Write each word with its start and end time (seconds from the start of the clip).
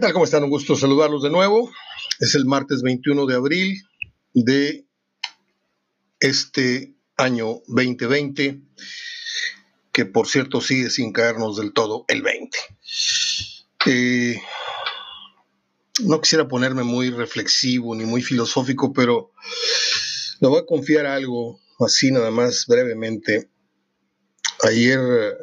tal? 0.00 0.12
¿Cómo 0.14 0.24
están? 0.24 0.44
Un 0.44 0.50
gusto 0.50 0.76
saludarlos 0.76 1.22
de 1.22 1.28
nuevo. 1.30 1.70
Es 2.20 2.34
el 2.34 2.46
martes 2.46 2.80
21 2.80 3.26
de 3.26 3.34
abril 3.34 3.82
de 4.32 4.86
este 6.20 6.94
año 7.18 7.60
2020, 7.66 8.62
que 9.92 10.06
por 10.06 10.26
cierto 10.26 10.62
sigue 10.62 10.88
sin 10.88 11.12
caernos 11.12 11.58
del 11.58 11.74
todo 11.74 12.06
el 12.08 12.22
20. 12.22 12.58
Eh, 13.86 14.40
no 16.04 16.20
quisiera 16.22 16.48
ponerme 16.48 16.82
muy 16.82 17.10
reflexivo 17.10 17.94
ni 17.94 18.06
muy 18.06 18.22
filosófico, 18.22 18.94
pero 18.94 19.32
le 20.40 20.48
voy 20.48 20.60
a 20.60 20.66
confiar 20.66 21.04
algo 21.04 21.60
así 21.78 22.10
nada 22.10 22.30
más 22.30 22.64
brevemente. 22.66 23.50
Ayer 24.62 25.36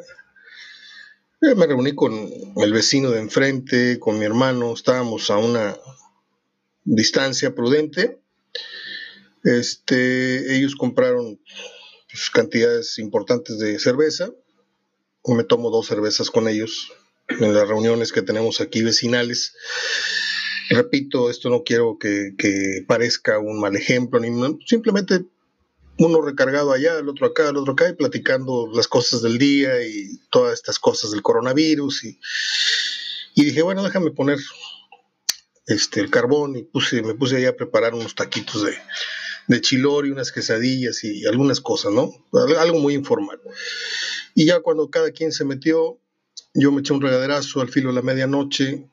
me 1.40 1.66
reuní 1.66 1.94
con 1.94 2.12
el 2.56 2.72
vecino 2.72 3.10
de 3.10 3.20
enfrente, 3.20 3.98
con 3.98 4.18
mi 4.18 4.24
hermano, 4.24 4.72
estábamos 4.72 5.30
a 5.30 5.38
una 5.38 5.76
distancia 6.84 7.54
prudente. 7.54 8.18
Este, 9.44 10.56
ellos 10.56 10.74
compraron 10.74 11.40
pues, 12.10 12.30
cantidades 12.30 12.98
importantes 12.98 13.58
de 13.58 13.78
cerveza. 13.78 14.30
Me 15.24 15.44
tomo 15.44 15.70
dos 15.70 15.86
cervezas 15.86 16.30
con 16.30 16.48
ellos 16.48 16.92
en 17.28 17.54
las 17.54 17.68
reuniones 17.68 18.12
que 18.12 18.22
tenemos 18.22 18.60
aquí 18.60 18.82
vecinales. 18.82 19.54
Repito, 20.70 21.30
esto 21.30 21.50
no 21.50 21.62
quiero 21.62 21.98
que, 21.98 22.34
que 22.36 22.84
parezca 22.86 23.38
un 23.38 23.60
mal 23.60 23.76
ejemplo, 23.76 24.20
ni 24.20 24.58
simplemente 24.66 25.24
uno 25.98 26.22
recargado 26.22 26.72
allá, 26.72 26.98
el 26.98 27.08
otro 27.08 27.26
acá, 27.26 27.48
el 27.48 27.56
otro 27.56 27.72
acá, 27.72 27.88
y 27.88 27.94
platicando 27.94 28.68
las 28.72 28.86
cosas 28.86 29.20
del 29.20 29.36
día 29.36 29.82
y 29.82 30.18
todas 30.30 30.54
estas 30.54 30.78
cosas 30.78 31.10
del 31.10 31.22
coronavirus. 31.22 32.04
Y, 32.04 32.18
dije, 33.34 33.62
bueno, 33.62 33.82
déjame 33.82 34.12
poner 34.12 34.38
este, 35.66 36.00
el 36.00 36.10
carbón 36.10 36.56
y 36.56 36.62
puse, 36.62 37.02
me 37.02 37.14
puse 37.14 37.36
ahí 37.36 37.44
a 37.46 37.56
preparar 37.56 37.94
unos 37.94 38.14
taquitos 38.14 38.64
de, 38.64 38.76
de 39.48 39.60
y 39.70 40.10
unas 40.10 40.30
quesadillas 40.30 41.02
y 41.02 41.26
algunas 41.26 41.60
cosas, 41.60 41.92
¿no? 41.92 42.12
Algo 42.58 42.78
muy 42.78 42.94
informal. 42.94 43.40
Y 44.34 44.46
ya 44.46 44.60
cuando 44.60 44.90
cada 44.90 45.10
quien 45.10 45.32
se 45.32 45.44
metió, 45.44 45.98
yo 46.54 46.70
me 46.70 46.80
eché 46.80 46.92
un 46.92 47.00
regaderazo 47.00 47.60
al 47.60 47.70
filo 47.70 47.88
de 47.88 47.96
la 47.96 48.02
medianoche 48.02 48.88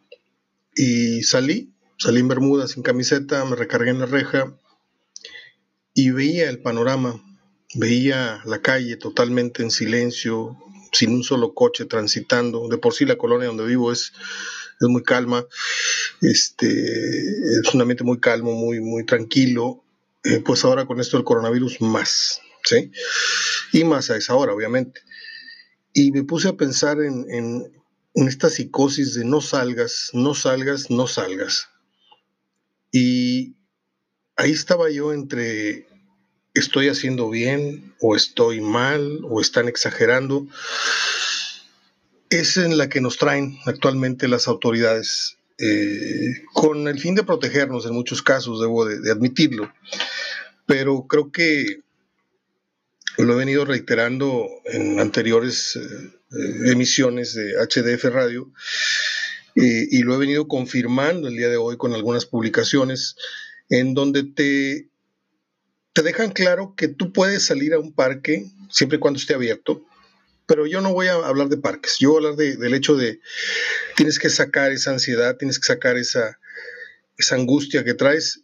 y 0.75 1.21
salí, 1.23 1.71
salí 1.97 2.19
en 2.19 2.27
Bermuda 2.27 2.67
sin 2.67 2.83
camiseta, 2.83 3.45
me 3.45 3.55
recargué 3.55 3.91
en 3.91 3.99
la 3.99 4.05
reja 4.07 4.57
y 5.95 6.11
veía 6.11 6.49
el 6.49 6.59
panorama, 6.59 7.23
veía 7.73 8.41
la 8.45 8.61
calle 8.61 8.97
totalmente 8.97 9.63
en 9.63 9.71
silencio, 9.71 10.57
sin 10.91 11.13
un 11.13 11.23
solo 11.23 11.53
coche 11.53 11.85
transitando. 11.85 12.67
De 12.67 12.77
por 12.77 12.93
sí 12.93 13.05
la 13.05 13.17
colonia 13.17 13.47
donde 13.47 13.65
vivo 13.65 13.91
es, 13.91 14.11
es 14.79 14.87
muy 14.89 15.03
calma, 15.03 15.45
este, 16.21 16.67
es 16.67 17.73
un 17.73 17.81
ambiente 17.81 18.03
muy 18.03 18.19
calmo, 18.19 18.51
muy, 18.51 18.81
muy 18.81 19.05
tranquilo. 19.05 19.83
Eh, 20.25 20.41
pues 20.43 20.65
ahora 20.65 20.85
con 20.85 20.99
esto 20.99 21.17
del 21.17 21.23
coronavirus 21.23 21.81
más, 21.81 22.41
¿sí? 22.63 22.91
Y 23.71 23.83
más 23.83 24.09
a 24.09 24.17
esa 24.17 24.35
hora, 24.35 24.53
obviamente. 24.53 25.01
Y 25.93 26.11
me 26.11 26.23
puse 26.23 26.49
a 26.49 26.57
pensar 26.57 26.99
en, 26.99 27.25
en, 27.29 27.71
en 28.15 28.27
esta 28.27 28.49
psicosis 28.49 29.13
de 29.13 29.23
no 29.23 29.39
salgas, 29.39 30.09
no 30.11 30.33
salgas, 30.33 30.89
no 30.89 31.07
salgas. 31.07 31.69
Y 32.91 33.55
ahí 34.35 34.51
estaba 34.51 34.89
yo 34.89 35.13
entre 35.13 35.87
estoy 36.53 36.87
haciendo 36.89 37.29
bien 37.29 37.93
o 37.99 38.15
estoy 38.15 38.61
mal 38.61 39.19
o 39.23 39.41
están 39.41 39.67
exagerando. 39.67 40.47
Es 42.29 42.57
en 42.57 42.77
la 42.77 42.89
que 42.89 43.01
nos 43.01 43.17
traen 43.17 43.59
actualmente 43.65 44.27
las 44.27 44.47
autoridades, 44.47 45.37
eh, 45.57 46.43
con 46.53 46.87
el 46.87 46.99
fin 46.99 47.15
de 47.15 47.23
protegernos 47.23 47.85
en 47.85 47.93
muchos 47.93 48.21
casos, 48.21 48.59
debo 48.59 48.85
de, 48.85 49.11
admitirlo. 49.11 49.71
Pero 50.65 51.05
creo 51.07 51.31
que 51.31 51.81
lo 53.17 53.33
he 53.33 53.37
venido 53.37 53.63
reiterando 53.63 54.47
en 54.65 54.99
anteriores 54.99 55.75
eh, 55.75 56.71
emisiones 56.71 57.33
de 57.35 57.53
HDF 57.53 58.03
Radio 58.05 58.51
eh, 59.55 59.87
y 59.89 59.99
lo 59.99 60.15
he 60.15 60.17
venido 60.17 60.47
confirmando 60.47 61.27
el 61.29 61.37
día 61.37 61.47
de 61.47 61.55
hoy 61.55 61.77
con 61.77 61.93
algunas 61.93 62.25
publicaciones 62.25 63.15
en 63.69 63.93
donde 63.93 64.23
te, 64.23 64.89
te 65.93 66.01
dejan 66.01 66.31
claro 66.31 66.73
que 66.75 66.87
tú 66.87 67.13
puedes 67.13 67.45
salir 67.45 67.73
a 67.73 67.79
un 67.79 67.93
parque 67.93 68.45
siempre 68.69 68.97
y 68.97 68.99
cuando 68.99 69.19
esté 69.19 69.33
abierto, 69.33 69.85
pero 70.45 70.67
yo 70.67 70.81
no 70.81 70.93
voy 70.93 71.07
a 71.07 71.13
hablar 71.13 71.49
de 71.49 71.57
parques, 71.57 71.97
yo 71.99 72.11
voy 72.11 72.25
a 72.25 72.29
hablar 72.29 72.57
del 72.57 72.73
hecho 72.73 72.95
de 72.95 73.19
tienes 73.95 74.19
que 74.19 74.29
sacar 74.29 74.71
esa 74.71 74.91
ansiedad, 74.91 75.37
tienes 75.37 75.59
que 75.59 75.65
sacar 75.65 75.97
esa, 75.97 76.39
esa 77.17 77.35
angustia 77.35 77.83
que 77.83 77.93
traes 77.93 78.41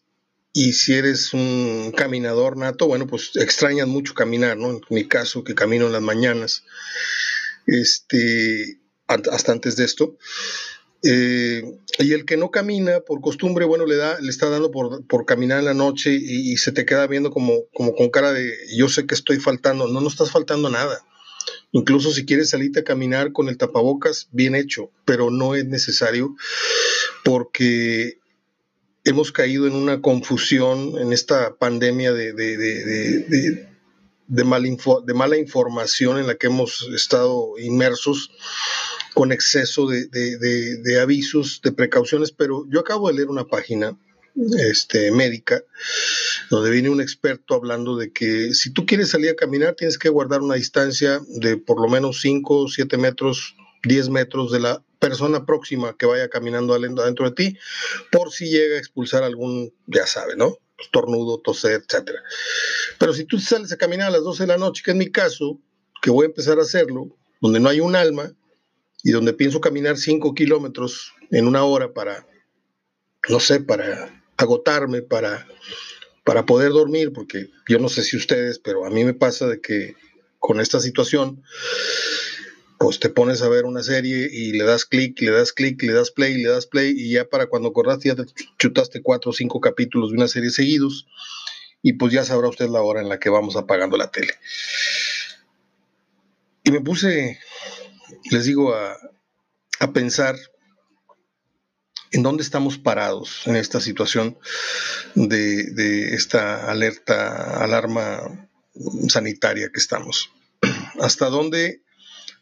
y 0.53 0.73
si 0.73 0.93
eres 0.93 1.33
un 1.33 1.93
caminador 1.95 2.57
nato, 2.57 2.87
bueno, 2.87 3.07
pues 3.07 3.31
extrañas 3.35 3.87
mucho 3.87 4.13
caminar, 4.13 4.57
¿no? 4.57 4.71
En 4.71 4.81
mi 4.89 5.07
caso, 5.07 5.43
que 5.43 5.55
camino 5.55 5.85
en 5.85 5.93
las 5.93 6.01
mañanas, 6.01 6.65
este, 7.67 8.79
hasta 9.07 9.51
antes 9.51 9.77
de 9.77 9.85
esto, 9.85 10.17
eh, 11.03 11.63
y 11.97 12.13
el 12.13 12.25
que 12.25 12.37
no 12.37 12.51
camina 12.51 12.99
por 12.99 13.21
costumbre, 13.21 13.65
bueno, 13.65 13.85
le 13.85 13.95
da, 13.95 14.19
le 14.19 14.29
está 14.29 14.49
dando 14.49 14.69
por, 14.71 15.05
por 15.07 15.25
caminar 15.25 15.59
en 15.59 15.65
la 15.65 15.73
noche 15.73 16.13
y, 16.13 16.55
se 16.57 16.71
te 16.71 16.85
queda 16.85 17.07
viendo 17.07 17.31
como, 17.31 17.65
como 17.73 17.95
con 17.95 18.09
cara 18.09 18.31
de 18.31 18.53
yo 18.75 18.87
sé 18.87 19.05
que 19.05 19.15
estoy 19.15 19.37
faltando. 19.37 19.87
No, 19.87 20.01
no 20.01 20.07
estás 20.07 20.31
faltando 20.31 20.69
nada. 20.69 21.03
Incluso 21.71 22.11
si 22.11 22.25
quieres 22.25 22.49
salirte 22.49 22.81
a 22.81 22.83
caminar 22.83 23.31
con 23.31 23.49
el 23.49 23.57
tapabocas, 23.57 24.27
bien 24.31 24.55
hecho, 24.55 24.91
pero 25.05 25.31
no 25.31 25.55
es 25.55 25.65
necesario 25.65 26.35
porque 27.23 28.19
hemos 29.03 29.31
caído 29.31 29.65
en 29.65 29.73
una 29.73 30.01
confusión 30.01 30.99
en 30.99 31.13
esta 31.13 31.55
pandemia 31.55 32.13
de, 32.13 32.33
de, 32.33 32.57
de, 32.57 33.67
de, 34.27 34.43
mal 34.43 34.63
de 34.63 35.13
mala 35.13 35.37
información 35.37 36.19
en 36.19 36.27
la 36.27 36.35
que 36.35 36.47
hemos 36.47 36.87
estado 36.93 37.57
inmersos 37.57 38.31
con 39.13 39.31
exceso 39.31 39.87
de, 39.87 40.99
avisos, 41.01 41.61
de 41.63 41.71
precauciones, 41.71 42.31
pero 42.31 42.65
yo 42.69 42.79
acabo 42.79 43.07
de 43.07 43.15
leer 43.15 43.27
una 43.27 43.45
página 43.45 43.97
este, 44.69 45.11
médica, 45.11 45.63
donde 46.49 46.71
viene 46.71 46.89
un 46.89 47.01
experto 47.01 47.55
hablando 47.55 47.97
de 47.97 48.11
que 48.11 48.53
si 48.53 48.71
tú 48.71 48.85
quieres 48.85 49.09
salir 49.09 49.31
a 49.31 49.35
caminar, 49.35 49.75
tienes 49.75 49.97
que 49.97 50.09
guardar 50.09 50.41
una 50.41 50.55
distancia 50.55 51.19
de 51.27 51.57
por 51.57 51.81
lo 51.81 51.87
menos 51.89 52.21
5, 52.21 52.67
7 52.69 52.97
metros, 52.97 53.55
10 53.83 54.09
metros 54.09 54.51
de 54.51 54.59
la 54.59 54.83
persona 54.99 55.45
próxima 55.45 55.97
que 55.97 56.05
vaya 56.05 56.29
caminando 56.29 56.73
adentro 56.73 57.29
de 57.29 57.35
ti, 57.35 57.57
por 58.11 58.31
si 58.31 58.49
llega 58.49 58.75
a 58.75 58.79
expulsar 58.79 59.23
algún, 59.23 59.73
ya 59.87 60.05
sabe, 60.05 60.35
¿no? 60.35 60.57
Tornudo, 60.91 61.39
toser, 61.39 61.81
etc. 61.81 62.11
Pero 62.97 63.13
si 63.13 63.25
tú 63.25 63.39
sales 63.39 63.71
a 63.71 63.77
caminar 63.77 64.07
a 64.07 64.11
las 64.11 64.23
12 64.23 64.43
de 64.43 64.47
la 64.47 64.57
noche, 64.57 64.83
que 64.85 64.91
es 64.91 64.97
mi 64.97 65.11
caso, 65.11 65.59
que 66.01 66.11
voy 66.11 66.25
a 66.25 66.27
empezar 66.27 66.59
a 66.59 66.63
hacerlo, 66.63 67.15
donde 67.41 67.59
no 67.59 67.69
hay 67.69 67.79
un 67.79 67.95
alma, 67.95 68.31
y 69.03 69.11
donde 69.11 69.33
pienso 69.33 69.61
caminar 69.61 69.97
5 69.97 70.33
kilómetros 70.33 71.13
en 71.31 71.47
una 71.47 71.63
hora 71.63 71.93
para, 71.93 72.27
no 73.29 73.39
sé, 73.39 73.59
para 73.59 74.23
agotarme, 74.37 75.01
para, 75.01 75.47
para 76.23 76.45
poder 76.45 76.71
dormir, 76.71 77.11
porque 77.13 77.49
yo 77.67 77.79
no 77.79 77.89
sé 77.89 78.03
si 78.03 78.17
ustedes, 78.17 78.59
pero 78.59 78.85
a 78.85 78.89
mí 78.89 79.03
me 79.03 79.13
pasa 79.13 79.47
de 79.47 79.61
que 79.61 79.95
con 80.39 80.59
esta 80.59 80.79
situación, 80.79 81.43
pues 82.79 82.99
te 82.99 83.09
pones 83.09 83.41
a 83.41 83.49
ver 83.49 83.65
una 83.65 83.83
serie 83.83 84.27
y 84.31 84.53
le 84.53 84.63
das 84.63 84.85
clic, 84.85 85.21
le 85.21 85.31
das 85.31 85.53
clic, 85.53 85.81
le 85.83 85.93
das 85.93 86.11
play, 86.11 86.35
le 86.41 86.49
das 86.49 86.65
play, 86.65 86.93
y 86.95 87.11
ya 87.11 87.29
para 87.29 87.47
cuando 87.47 87.69
acordaste 87.69 88.09
ya 88.09 88.15
te 88.15 88.25
chutaste 88.57 89.01
cuatro 89.01 89.31
o 89.31 89.33
cinco 89.33 89.61
capítulos 89.61 90.09
de 90.09 90.17
una 90.17 90.27
serie 90.27 90.49
seguidos, 90.49 91.07
y 91.83 91.93
pues 91.93 92.11
ya 92.11 92.23
sabrá 92.23 92.47
usted 92.47 92.69
la 92.69 92.81
hora 92.81 93.01
en 93.01 93.09
la 93.09 93.19
que 93.19 93.29
vamos 93.29 93.55
apagando 93.55 93.97
la 93.97 94.11
tele. 94.11 94.33
Y 96.63 96.71
me 96.71 96.81
puse 96.81 97.39
les 98.31 98.45
digo, 98.45 98.73
a, 98.73 98.97
pensar 99.93 100.35
en 102.11 102.21
dónde 102.23 102.43
estamos 102.43 102.77
parados 102.77 103.41
en 103.47 103.55
esta 103.55 103.79
situación 103.81 104.37
de, 105.15 106.13
esta 106.13 106.69
alerta, 106.69 107.63
alarma 107.63 108.47
sanitaria 109.07 109.69
que 109.73 109.79
estamos. 109.79 110.31
Hasta 110.99 111.29
dónde 111.29 111.81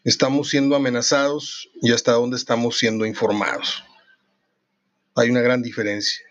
estamos 0.03 0.49
siendo 0.49 0.75
amenazados 0.75 1.69
y 1.81 1.91
hasta 1.91 2.13
dónde 2.13 2.37
estamos 2.37 2.77
siendo 2.77 3.05
informados. 3.05 3.83
Hay 5.15 5.29
una 5.29 5.41
gran 5.41 5.61
diferencia 5.61 6.25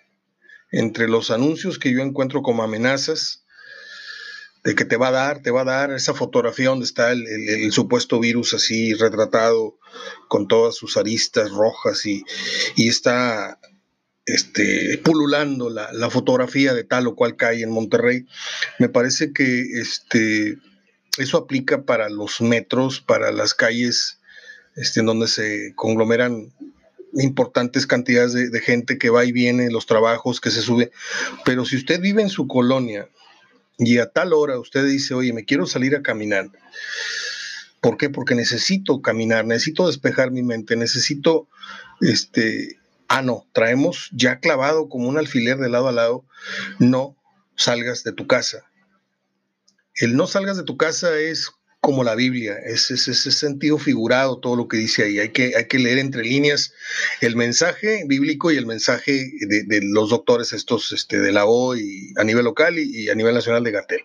entre 0.71 1.09
los 1.09 1.31
anuncios 1.31 1.79
que 1.79 1.93
yo 1.93 2.01
encuentro 2.01 2.43
como 2.43 2.63
amenazas 2.63 3.45
de 4.69 4.75
que 4.75 4.85
te 4.85 4.99
va 4.99 5.09
a 5.09 5.13
dar, 5.13 5.41
te 5.41 5.51
va 5.51 5.63
a 5.63 5.65
dar 5.65 5.93
esa 5.93 6.13
fotografía 6.13 6.69
donde 6.69 6.85
está 6.85 7.11
el, 7.13 7.73
supuesto 7.73 8.21
virus 8.21 8.53
así 8.53 8.93
retratado 8.93 9.79
con 10.29 10.47
todas 10.47 10.75
sus 10.77 10.99
aristas 10.99 11.51
rojas 11.53 12.05
y, 12.05 12.23
está 12.77 13.59
este, 14.27 14.99
pululando 14.99 15.71
la, 15.71 16.11
fotografía 16.11 16.75
de 16.75 16.85
tal 16.85 17.07
o 17.07 17.15
cual 17.15 17.35
calle 17.37 17.63
en 17.63 17.71
Monterrey. 17.71 18.27
Me 18.79 18.91
parece 18.91 19.33
que 19.33 19.63
este, 19.81 20.59
eso 21.17 21.39
aplica 21.39 21.85
para 21.85 22.11
los 22.11 22.43
metros, 22.43 23.01
para 23.01 23.33
las 23.33 23.55
calles 23.55 24.21
este, 24.77 25.01
en 25.01 25.07
donde 25.07 25.29
se 25.29 25.73
conglomeran 25.77 26.53
importantes 27.15 27.87
cantidades 27.87 28.35
de, 28.35 28.51
de, 28.51 28.61
gente 28.61 28.99
que 28.99 29.09
va 29.09 29.25
y 29.25 29.33
viene, 29.33 29.71
los 29.71 29.87
trabajos 29.87 30.43
que 30.43 30.51
se 30.51 30.61
sube. 30.61 30.91
Pero 31.47 31.65
si 31.65 31.77
usted 31.77 32.03
vive 32.03 32.21
en 32.21 32.29
su 32.29 32.47
colonia 32.47 33.09
y 33.79 33.99
a 33.99 34.11
tal 34.11 34.33
hora 34.33 34.59
usted 34.59 34.85
dice, 34.85 35.15
oye, 35.15 35.33
me 35.33 35.45
quiero 35.45 35.67
salir 35.67 35.95
a 35.95 36.03
caminar. 36.03 36.51
¿Por 37.81 37.97
qué? 37.97 38.11
Porque 38.11 38.35
necesito 38.35 39.01
caminar, 39.01 39.47
necesito 39.47 39.87
despejar 39.87 40.33
mi 40.33 40.43
mente, 40.43 40.75
necesito, 40.75 41.49
este, 42.01 42.77
ah, 43.07 43.23
no, 43.23 43.47
traemos 43.53 44.11
ya 44.13 44.41
clavado 44.41 44.89
como 44.89 45.09
un 45.09 45.17
alfiler 45.17 45.59
de 45.59 45.69
lado 45.69 45.89
a 45.89 45.93
lado, 45.93 46.25
no 46.81 47.17
salgas 47.55 48.03
de 48.03 48.13
tu 48.13 48.27
casa. 48.27 48.65
El 49.95 50.17
no 50.17 50.27
salgas 50.27 50.57
de 50.57 50.65
tu 50.65 50.77
casa 50.77 51.17
es 51.17 51.53
como 51.89 52.05
la 52.05 52.15
Biblia, 52.15 52.59
es 52.67 52.91
ese 52.91 53.15
sentido 53.33 53.79
figurado 53.79 54.41
todo 54.41 54.57
lo 54.57 54.69
que 54.69 54.77
dice 54.77 55.05
ahí. 55.05 55.21
Hay 55.21 55.31
que, 55.31 55.57
hay 55.57 55.69
que 55.69 55.79
leer 55.79 55.97
entre 55.97 56.23
líneas 56.23 56.75
el 57.23 57.35
mensaje 57.35 58.03
bíblico 58.07 58.53
y 58.53 58.59
el 58.59 58.67
mensaje 58.67 59.33
de, 59.41 59.81
los 59.85 60.11
doctores 60.11 60.53
estos 60.53 60.93
este, 60.93 61.19
de 61.19 61.33
la 61.33 61.47
O 61.47 61.75
y 61.77 62.13
a 62.19 62.25
nivel 62.25 62.45
local 62.45 62.79
y, 62.79 63.09
a 63.09 63.15
nivel 63.15 63.35
nacional 63.35 63.65
de 63.65 63.71
Gatel. 63.71 64.03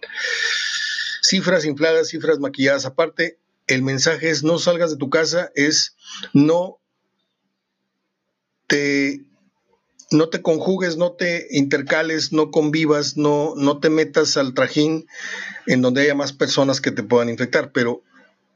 Cifras 1.21 1.65
infladas, 1.65 2.07
cifras 2.07 2.39
maquilladas 2.39 2.85
aparte, 2.85 3.37
el 3.67 3.81
mensaje 3.81 4.29
es 4.29 4.45
no 4.45 4.59
salgas 4.59 4.91
de 4.91 4.95
tu 4.95 5.09
casa, 5.09 5.51
es 5.53 5.97
no 6.31 6.79
te 8.67 9.25
no 10.13 10.29
te 10.29 10.41
conjugues, 10.41 10.97
no 10.97 11.13
te 11.13 11.47
intercales, 11.51 12.31
no 12.31 12.51
convivas, 12.51 13.17
no, 13.17 13.53
no 13.55 13.79
te 13.79 13.89
metas 13.89 14.37
al 14.37 14.53
trajín 14.53 15.07
en 15.67 15.81
donde 15.81 16.01
haya 16.01 16.15
más 16.15 16.33
personas 16.33 16.81
que 16.81 16.91
te 16.91 17.03
puedan 17.03 17.29
infectar, 17.29 17.71
pero 17.71 18.03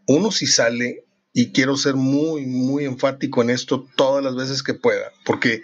uno 0.08 0.32
si 0.32 0.48
sale, 0.48 1.04
y 1.34 1.52
quiero 1.52 1.78
ser 1.78 1.94
muy, 1.94 2.48
muy 2.48 2.86
enfático 2.86 3.44
en 3.44 3.52
esto 3.52 3.88
todas 3.96 4.24
las 4.24 4.36
veces 4.36 4.64
que 4.64 4.74
pueda, 4.74 5.12
porque 5.24 5.62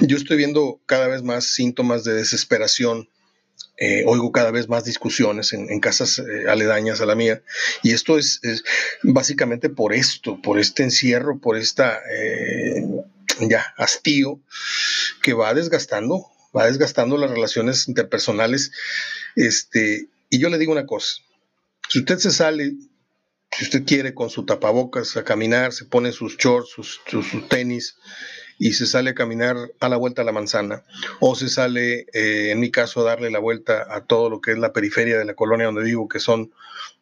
yo 0.00 0.16
estoy 0.16 0.36
viendo 0.36 0.80
cada 0.86 1.08
vez 1.08 1.24
más 1.24 1.46
síntomas 1.46 2.04
de 2.04 2.14
desesperación, 2.14 3.08
eh, 3.78 4.04
oigo 4.06 4.30
cada 4.30 4.52
vez 4.52 4.68
más 4.68 4.84
discusiones 4.84 5.52
en, 5.52 5.80
casas 5.80 6.20
eh, 6.20 6.48
aledañas 6.48 7.00
a 7.00 7.06
la 7.06 7.16
mía, 7.16 7.42
y 7.82 7.92
esto 7.92 8.16
es, 8.16 8.40
básicamente 9.02 9.70
por 9.70 9.92
esto, 9.92 10.40
por 10.40 10.60
este 10.60 10.84
encierro, 10.84 11.40
por 11.40 11.56
esta... 11.56 11.98
Eh, 12.08 12.86
ya 13.40 13.74
hastío 13.76 14.40
que 15.22 15.32
va 15.32 15.54
desgastando, 15.54 16.26
va 16.56 16.66
desgastando 16.66 17.16
las 17.18 17.30
relaciones 17.30 17.88
interpersonales, 17.88 18.72
este, 19.34 20.08
y 20.30 20.38
yo 20.38 20.48
le 20.48 20.58
digo 20.58 20.72
una 20.72 20.86
cosa, 20.86 21.16
si 21.88 22.00
usted 22.00 22.18
se 22.18 22.30
sale, 22.30 22.74
si 23.52 23.64
usted 23.64 23.84
quiere 23.84 24.14
con 24.14 24.30
su 24.30 24.44
tapabocas 24.44 25.16
a 25.16 25.24
caminar, 25.24 25.72
se 25.72 25.84
pone 25.84 26.12
sus 26.12 26.36
shorts, 26.36 26.70
sus, 26.70 27.00
tenis 27.48 27.96
y 28.58 28.72
se 28.72 28.86
sale 28.86 29.10
a 29.10 29.14
caminar 29.14 29.56
a 29.80 29.88
la 29.88 29.96
vuelta 29.96 30.22
a 30.22 30.24
la 30.24 30.32
manzana, 30.32 30.84
o 31.20 31.36
se 31.36 31.48
sale, 31.48 32.06
eh, 32.12 32.50
en 32.50 32.60
mi 32.60 32.70
caso, 32.70 33.00
a 33.00 33.04
darle 33.04 33.30
la 33.30 33.38
vuelta 33.38 33.86
a 33.94 34.04
todo 34.04 34.30
lo 34.30 34.40
que 34.40 34.52
es 34.52 34.58
la 34.58 34.72
periferia 34.72 35.18
de 35.18 35.26
la 35.26 35.34
colonia 35.34 35.66
donde 35.66 35.84
vivo, 35.84 36.08
que 36.08 36.20
son 36.20 36.52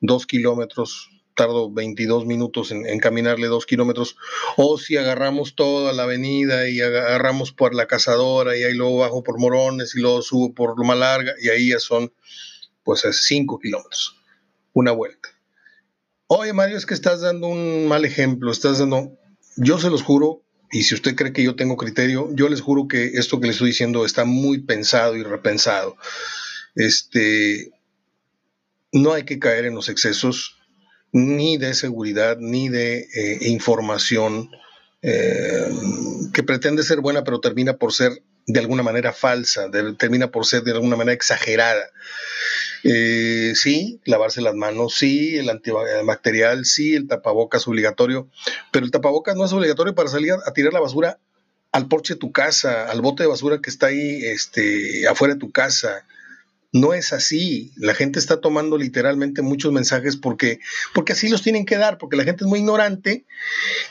dos 0.01 0.27
kilómetros, 0.27 1.11
tardo 1.35 1.73
22 1.73 2.27
minutos 2.27 2.71
en, 2.71 2.99
caminarle 3.01 3.49
dos 3.49 3.67
kilómetros, 3.67 4.17
o 4.57 4.79
si 4.79 4.97
agarramos 4.97 5.55
toda 5.55 5.93
la 5.93 6.05
avenida 6.05 6.69
y 6.69 6.81
agarramos 6.81 7.53
por 7.53 7.75
la 7.75 7.87
cazadora 7.87 8.57
y 8.57 8.65
ahí 8.65 8.75
luego 8.75 8.99
bajo 8.99 9.23
por 9.23 9.39
Morones 9.39 9.95
y 9.95 10.01
luego 10.01 10.23
subo 10.23 10.55
por 10.55 10.79
Loma 10.79 10.95
Larga 10.95 11.35
y 11.41 11.49
ahí 11.49 11.71
ya 11.71 11.79
son 11.79 12.13
pues 12.83 13.03
cinco 13.13 13.59
kilómetros, 13.59 14.17
una 14.73 14.93
vuelta. 14.93 15.31
Oye, 16.27 16.53
Mario, 16.53 16.77
es 16.77 16.87
que 16.87 16.95
estás 16.95 17.21
dando 17.21 17.49
un 17.49 17.87
mal 17.87 18.05
ejemplo, 18.05 18.51
estás 18.51 18.79
dando, 18.79 19.19
yo 19.57 19.79
se 19.79 19.91
los 19.91 20.03
juro, 20.03 20.45
y 20.75 20.83
si 20.83 20.95
usted 20.95 21.15
cree 21.15 21.33
que 21.33 21.45
yo 21.45 21.55
tengo 21.55 21.77
criterio, 21.77 22.29
yo 22.33 22.49
les 22.49 22.61
juro 22.61 22.89
que 22.89 23.13
esto 23.15 23.41
que 23.41 23.47
le 23.47 23.53
estoy 23.53 23.69
diciendo 23.69 24.05
está 24.05 24.25
muy 24.25 24.59
pensado 24.59 25.15
y 25.17 25.23
repensado. 25.23 25.97
Este, 26.75 27.71
no 28.91 29.13
hay 29.13 29.25
que 29.25 29.39
caer 29.39 29.67
en 29.67 29.75
los 29.75 29.89
excesos, 29.89 30.54
ni 31.15 31.59
de 31.59 31.75
seguridad, 31.75 32.39
ni 32.41 32.69
de 32.69 33.07
eh, 33.15 33.39
información 33.49 34.51
eh, 35.01 35.71
que 36.33 36.43
pretende 36.43 36.83
ser 36.83 37.01
buena, 37.01 37.23
pero 37.23 37.39
termina 37.39 37.77
por 37.77 37.93
ser 37.93 38.21
de 38.47 38.59
alguna 38.59 38.83
manera 38.83 39.13
falsa, 39.13 39.71
termina 39.97 40.33
por 40.33 40.45
ser 40.45 40.65
de 40.65 40.73
alguna 40.73 40.97
manera 40.97 41.15
exagerada. 41.15 41.85
Eh, 42.83 43.53
sí, 43.55 44.01
lavarse 44.05 44.41
las 44.41 44.57
manos, 44.57 44.97
sí, 44.97 45.37
el 45.37 45.51
antibacterial, 45.51 46.65
sí, 46.65 46.97
el 46.97 47.07
tapabocas 47.07 47.69
obligatorio, 47.69 48.29
pero 48.73 48.85
el 48.85 48.91
tapabocas 48.91 49.37
no 49.37 49.45
es 49.45 49.53
obligatorio 49.53 49.95
para 49.95 50.11
salir 50.11 50.33
a, 50.33 50.53
tirar 50.53 50.73
la 50.73 50.81
basura 50.81 51.21
al 51.71 51.87
porche 51.87 52.15
de 52.15 52.21
tu 52.21 52.33
casa, 52.33 52.91
al 52.91 53.03
bote 53.03 53.23
de 53.23 53.29
basura 53.29 53.61
que 53.61 53.71
está 53.71 53.87
ahí 53.87 54.25
este, 54.25 55.07
afuera 55.07 55.35
de 55.35 55.41
tu 55.41 55.53
casa. 55.53 56.05
No 56.75 56.93
es 56.93 57.13
así. 57.13 57.71
La 57.77 57.95
gente 57.95 58.19
está 58.19 58.41
tomando 58.41 58.77
literalmente 58.77 59.43
muchos 59.43 59.73
mensajes 59.73 60.17
porque, 60.17 60.59
porque 60.93 61.13
así 61.13 61.29
los 61.29 61.41
tienen 61.41 61.67
que 61.67 61.77
dar, 61.77 61.99
porque 61.99 62.17
la 62.17 62.25
gente 62.25 62.43
es 62.43 62.49
muy 62.49 62.59
ignorante 62.59 63.27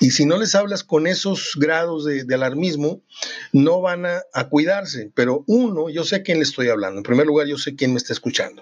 y 0.01 0.11
si 0.11 0.25
no 0.25 0.37
les 0.37 0.53
hablas 0.53 0.83
con 0.83 1.07
esos 1.07 1.53
grados 1.55 2.03
de, 2.03 2.25
alarmismo, 2.35 3.01
no 3.53 3.79
van 3.79 4.05
a, 4.05 4.49
cuidarse. 4.49 5.09
Pero 5.15 5.45
uno, 5.47 5.89
yo 5.89 6.03
sé 6.03 6.17
a 6.17 6.23
quién 6.23 6.39
le 6.39 6.43
estoy 6.43 6.67
hablando. 6.67 6.97
En 6.97 7.03
primer 7.03 7.25
lugar, 7.25 7.47
yo 7.47 7.57
sé 7.57 7.73
quién 7.73 7.93
me 7.93 7.99
está 7.99 8.11
escuchando. 8.11 8.61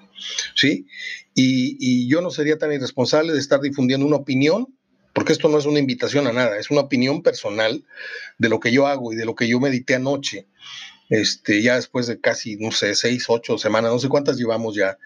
¿sí? 0.55 0.85
Y, 1.33 1.77
y 1.79 2.07
yo 2.07 2.21
no 2.21 2.29
sería 2.29 2.59
tan 2.59 2.71
irresponsable 2.71 3.33
de 3.33 3.39
estar 3.39 3.59
difundiendo 3.59 4.05
una 4.05 4.17
opinión 4.17 4.67
porque 5.13 5.33
esto 5.33 5.49
no 5.49 5.57
es 5.57 5.65
una 5.65 5.79
invitación 5.79 6.27
a 6.27 6.31
nada, 6.31 6.57
es 6.57 6.71
una 6.71 6.81
opinión 6.81 7.21
personal 7.21 7.83
de 8.37 8.49
lo 8.49 8.59
que 8.59 8.71
yo 8.71 8.87
hago 8.87 9.11
y 9.11 9.15
de 9.15 9.25
lo 9.25 9.35
que 9.35 9.47
yo 9.47 9.59
medité 9.59 9.95
anoche 9.95 10.47
este, 11.11 11.61
ya 11.61 11.75
después 11.75 12.07
de 12.07 12.21
casi, 12.21 12.55
no 12.55 12.71
sé, 12.71 12.95
seis, 12.95 13.25
ocho 13.27 13.57
semanas, 13.57 13.91
no 13.91 13.99
sé 13.99 14.07
cuántas 14.07 14.37
llevamos 14.37 14.75
ya 14.75 14.97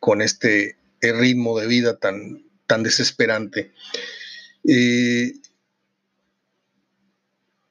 con 0.00 0.20
este 0.20 0.76
eh, 1.00 1.12
ritmo 1.12 1.58
de 1.58 1.68
vida 1.68 1.98
tan, 1.98 2.44
tan 2.66 2.82
desesperante. 2.82 3.70
Eh, 4.68 5.34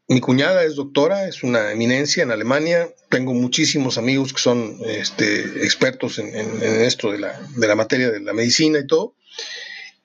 mi 0.07 0.21
cuñada 0.21 0.63
es 0.63 0.75
doctora, 0.75 1.27
es 1.27 1.43
una 1.43 1.73
eminencia 1.73 2.23
en 2.23 2.31
Alemania. 2.31 2.89
Tengo 3.09 3.33
muchísimos 3.33 3.97
amigos 3.97 4.31
que 4.31 4.39
son 4.39 4.77
este, 4.85 5.41
expertos 5.65 6.17
en, 6.17 6.33
esto 6.63 7.11
de 7.11 7.19
la, 7.19 7.41
de 7.57 7.67
la, 7.67 7.75
materia 7.75 8.09
de 8.09 8.21
la 8.21 8.31
medicina 8.31 8.79
y 8.79 8.87
todo. 8.87 9.15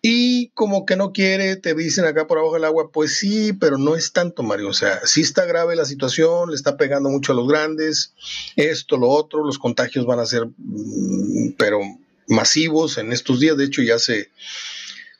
Y 0.02 0.48
como 0.50 0.86
que 0.86 0.96
no 0.96 1.12
quiere, 1.12 1.56
te 1.56 1.74
dicen 1.74 2.04
acá 2.04 2.26
por 2.26 2.38
abajo 2.38 2.54
del 2.54 2.64
agua, 2.64 2.90
pues 2.92 3.18
sí, 3.18 3.52
pero 3.52 3.78
no 3.78 3.96
es 3.96 4.12
tanto, 4.12 4.42
Mario. 4.42 4.68
O 4.68 4.74
sea, 4.74 5.00
sí 5.04 5.22
está 5.22 5.44
grave 5.46 5.74
la 5.74 5.84
situación, 5.84 6.50
le 6.50 6.56
está 6.56 6.76
pegando 6.76 7.08
mucho 7.08 7.32
a 7.32 7.34
los 7.34 7.48
grandes, 7.48 8.12
esto, 8.54 8.96
lo 8.98 9.08
otro, 9.08 9.44
los 9.44 9.58
contagios 9.58 10.06
van 10.06 10.20
a 10.20 10.26
ser, 10.26 10.46
mm, 10.56 11.54
pero 11.56 11.80
masivos 12.28 12.98
en 12.98 13.12
estos 13.12 13.40
días. 13.40 13.56
De 13.56 13.64
hecho, 13.64 13.82
ya 13.82 13.98
se, 13.98 14.30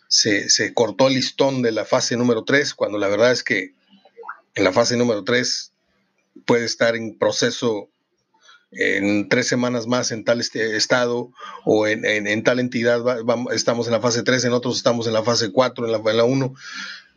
se, 0.08 0.48
se 0.50 0.72
cortó 0.72 1.08
el 1.08 1.14
listón 1.14 1.62
de 1.62 1.72
la 1.72 1.84
fase 1.84 2.16
número 2.16 2.44
3, 2.44 2.74
cuando 2.74 2.98
la 2.98 3.08
verdad 3.08 3.32
es 3.32 3.42
que 3.42 3.72
en 4.54 4.64
la 4.64 4.72
fase 4.72 4.96
número 4.96 5.24
3 5.24 5.72
puede 6.44 6.64
estar 6.64 6.96
en 6.96 7.18
proceso 7.18 7.88
en 8.76 9.28
tres 9.28 9.46
semanas 9.46 9.86
más 9.86 10.12
en 10.12 10.24
tal 10.24 10.40
este 10.40 10.76
estado 10.76 11.32
o 11.64 11.86
en, 11.86 12.42
tal 12.44 12.60
entidad 12.60 13.02
estamos 13.52 13.86
en 13.86 13.92
la 13.92 14.00
fase 14.00 14.22
3, 14.22 14.44
en 14.44 14.52
otros 14.52 14.76
estamos 14.76 15.06
en 15.06 15.14
la 15.14 15.22
fase 15.22 15.50
4, 15.50 15.86
en 15.86 15.92
la, 15.92 16.10
en 16.10 16.16
la 16.16 16.24
1. 16.24 16.54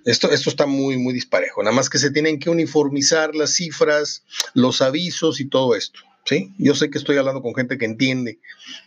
Esto, 0.06 0.32
esto 0.32 0.50
está 0.50 0.66
muy, 0.66 0.98
muy 0.98 1.13
disparejo. 1.13 1.62
Nada 1.62 1.75
más 1.75 1.89
que 1.89 1.98
se 1.98 2.12
tienen 2.12 2.39
que 2.39 2.50
uniformizar 2.50 3.36
las 3.36 3.54
cifras, 3.54 4.24
los 4.54 4.82
avisos 4.82 5.39
y 5.39 5.46
todo 5.46 5.75
esto. 5.75 6.00
¿sí? 6.25 6.54
Yo 6.58 6.74
sé 6.75 6.89
que 6.89 6.98
estoy 6.98 7.18
hablando 7.18 7.42
con 7.42 7.54
gente 7.54 7.78
que 7.78 7.86
entiende 7.86 8.39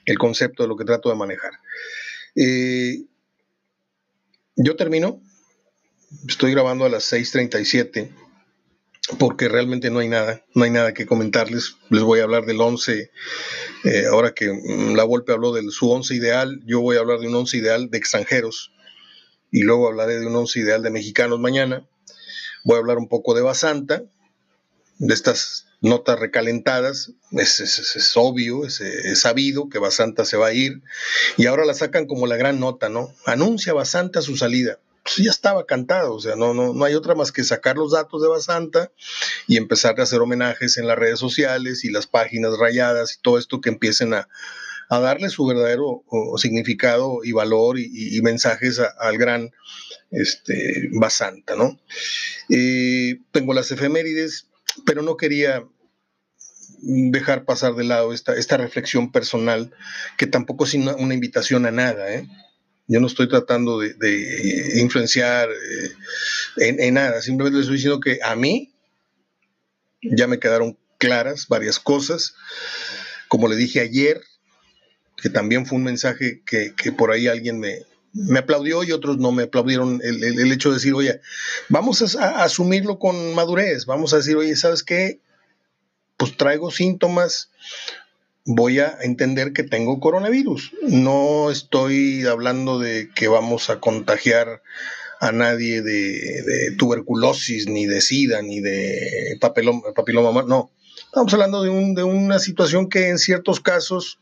el 0.06 0.18
concepto 0.18 0.62
de 0.62 0.68
lo 0.68 0.76
que 0.76 0.84
trato 0.84 1.10
de 1.10 1.16
manejar. 1.16 1.52
Eh, 2.34 3.02
yo 4.56 4.76
termino. 4.76 5.20
Estoy 6.28 6.52
grabando 6.52 6.84
a 6.84 6.88
las 6.88 7.10
6:37 7.10 8.10
porque 9.18 9.48
realmente 9.48 9.90
no 9.90 10.00
hay 10.00 10.08
nada, 10.08 10.44
no 10.54 10.64
hay 10.64 10.70
nada 10.70 10.94
que 10.94 11.06
comentarles. 11.06 11.76
Les 11.90 12.02
voy 12.02 12.20
a 12.20 12.24
hablar 12.24 12.44
del 12.44 12.60
11, 12.60 13.10
eh, 13.84 14.06
ahora 14.10 14.34
que 14.34 14.52
mm, 14.52 14.94
la 14.94 15.04
Volpe 15.04 15.32
habló 15.32 15.52
de 15.52 15.62
su 15.70 15.90
11 15.90 16.14
ideal, 16.14 16.60
yo 16.66 16.80
voy 16.80 16.96
a 16.96 17.00
hablar 17.00 17.20
de 17.20 17.28
un 17.28 17.34
11 17.34 17.56
ideal 17.56 17.90
de 17.90 17.98
extranjeros 17.98 18.72
y 19.50 19.62
luego 19.62 19.88
hablaré 19.88 20.18
de 20.18 20.26
un 20.26 20.36
11 20.36 20.60
ideal 20.60 20.82
de 20.82 20.90
mexicanos 20.90 21.38
mañana. 21.38 21.86
Voy 22.64 22.76
a 22.76 22.80
hablar 22.80 22.98
un 22.98 23.08
poco 23.08 23.34
de 23.34 23.42
Basanta, 23.42 24.02
de 24.98 25.14
estas 25.14 25.66
notas 25.80 26.18
recalentadas, 26.18 27.10
es, 27.32 27.60
es, 27.60 28.12
obvio, 28.14 28.64
es, 28.64 28.80
sabido 29.18 29.68
que 29.68 29.80
Basanta 29.80 30.24
se 30.24 30.36
va 30.36 30.48
a 30.48 30.54
ir 30.54 30.80
y 31.36 31.46
ahora 31.46 31.64
la 31.64 31.74
sacan 31.74 32.06
como 32.06 32.28
la 32.28 32.36
gran 32.36 32.60
nota, 32.60 32.88
¿no? 32.88 33.12
Anuncia 33.26 33.72
Basanta 33.72 34.22
su 34.22 34.36
salida 34.36 34.78
pues 35.02 35.16
ya 35.16 35.30
estaba 35.30 35.66
cantado, 35.66 36.14
o 36.14 36.20
sea, 36.20 36.36
no, 36.36 36.54
no, 36.54 36.72
no 36.72 36.84
hay 36.84 36.94
otra 36.94 37.14
más 37.14 37.32
que 37.32 37.44
sacar 37.44 37.76
los 37.76 37.92
datos 37.92 38.22
de 38.22 38.28
Basanta 38.28 38.92
y 39.46 39.56
empezar 39.56 39.98
a 39.98 40.04
hacer 40.04 40.20
homenajes 40.20 40.76
en 40.76 40.86
las 40.86 40.98
redes 40.98 41.18
sociales 41.18 41.84
y 41.84 41.90
las 41.90 42.06
páginas 42.06 42.58
rayadas 42.58 43.16
y 43.16 43.20
todo 43.20 43.38
esto 43.38 43.60
que 43.60 43.68
empiecen 43.68 44.14
a, 44.14 44.28
a 44.92 45.00
darle 45.00 45.30
su 45.30 45.46
verdadero 45.46 46.04
significado 46.36 47.20
y 47.24 47.32
valor 47.32 47.78
y, 47.78 48.20
mensajes 48.20 48.78
al 48.98 49.16
gran 49.16 49.50
este, 50.10 50.90
Basanta, 50.92 51.56
¿no? 51.56 51.80
Eh, 52.50 53.20
tengo 53.30 53.54
las 53.54 53.70
efemérides, 53.70 54.48
pero 54.84 55.00
no 55.00 55.16
quería 55.16 55.64
dejar 56.82 57.46
pasar 57.46 57.74
de 57.74 57.84
lado 57.84 58.12
esta, 58.12 58.36
esta 58.36 58.58
reflexión 58.58 59.10
personal, 59.12 59.72
que 60.18 60.26
tampoco 60.26 60.64
es 60.64 60.74
una, 60.74 61.14
invitación 61.14 61.64
a 61.64 61.70
nada, 61.70 62.12
¿eh? 62.12 62.28
Yo 62.88 63.00
no 63.00 63.06
estoy 63.06 63.28
tratando 63.28 63.78
de, 63.78 64.80
influenciar 64.80 65.48
eh, 65.50 66.76
en, 66.78 66.94
nada, 66.94 67.22
simplemente 67.22 67.56
les 67.56 67.64
estoy 67.64 67.76
diciendo 67.76 68.00
que 68.00 68.18
a 68.22 68.34
mí 68.34 68.72
ya 70.02 70.26
me 70.26 70.38
quedaron 70.38 70.76
claras 70.98 71.46
varias 71.48 71.78
cosas. 71.78 72.34
Como 73.28 73.48
le 73.48 73.56
dije 73.56 73.80
ayer, 73.80 74.20
que 75.16 75.30
también 75.30 75.66
fue 75.66 75.78
un 75.78 75.84
mensaje 75.84 76.42
que, 76.44 76.74
por 76.92 77.12
ahí 77.12 77.28
alguien 77.28 77.60
me, 77.60 77.82
me, 78.12 78.40
aplaudió 78.40 78.82
y 78.82 78.92
otros 78.92 79.18
no 79.18 79.32
me 79.32 79.44
aplaudieron 79.44 80.00
el, 80.02 80.52
hecho 80.52 80.70
de 80.70 80.76
decir, 80.76 80.94
oye, 80.94 81.20
vamos 81.68 82.16
a, 82.16 82.42
asumirlo 82.42 82.98
con 82.98 83.34
madurez, 83.34 83.86
vamos 83.86 84.12
a 84.12 84.16
decir, 84.18 84.36
oye, 84.36 84.56
¿sabes 84.56 84.82
qué? 84.82 85.20
Pues 86.16 86.36
traigo 86.36 86.70
síntomas, 86.70 87.50
voy 88.44 88.80
a 88.80 88.98
entender 89.02 89.52
que 89.52 89.62
tengo 89.62 90.00
coronavirus. 90.00 90.72
No 90.82 91.50
estoy 91.50 92.26
hablando 92.26 92.78
de 92.78 93.10
que 93.14 93.28
vamos 93.28 93.70
a 93.70 93.80
contagiar 93.80 94.62
a 95.20 95.30
nadie 95.30 95.82
de, 95.82 96.74
tuberculosis, 96.78 97.68
ni 97.68 97.86
de 97.86 98.00
sida, 98.00 98.42
ni 98.42 98.60
de 98.60 99.38
papiloma, 99.40 99.92
papiloma, 99.94 100.42
no. 100.42 100.72
Estamos 100.96 101.32
hablando 101.34 101.62
de, 101.62 101.68
un, 101.68 101.94
de 101.94 102.02
una 102.02 102.38
situación 102.38 102.88
que 102.88 103.08
en 103.08 103.18
ciertos 103.18 103.60
casos 103.60 104.18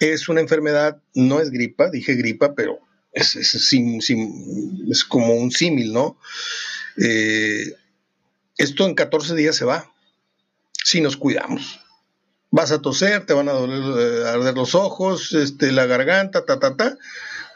es 0.00 0.28
una 0.28 0.40
enfermedad, 0.40 1.00
no 1.14 1.40
es 1.40 1.50
gripa, 1.50 1.88
dije 1.88 2.14
gripa, 2.14 2.54
pero 2.54 2.80
es, 3.12 3.36
es, 3.36 5.04
como 5.04 5.34
un 5.34 5.52
símil, 5.52 5.92
¿no? 5.92 6.18
Eh, 6.96 7.72
esto 8.56 8.86
en 8.86 8.94
14 8.94 9.34
días 9.36 9.54
se 9.54 9.64
va, 9.64 9.92
si 10.72 11.00
nos 11.00 11.16
cuidamos. 11.16 11.80
Vas 12.54 12.70
a 12.70 12.80
toser, 12.80 13.26
te 13.26 13.32
van 13.32 13.48
a 13.48 13.52
doler, 13.52 13.82
eh, 13.82 14.28
arder 14.28 14.54
los 14.54 14.76
ojos, 14.76 15.32
este, 15.32 15.72
la 15.72 15.86
garganta, 15.86 16.44
ta, 16.44 16.60
ta, 16.60 16.76
ta. 16.76 16.96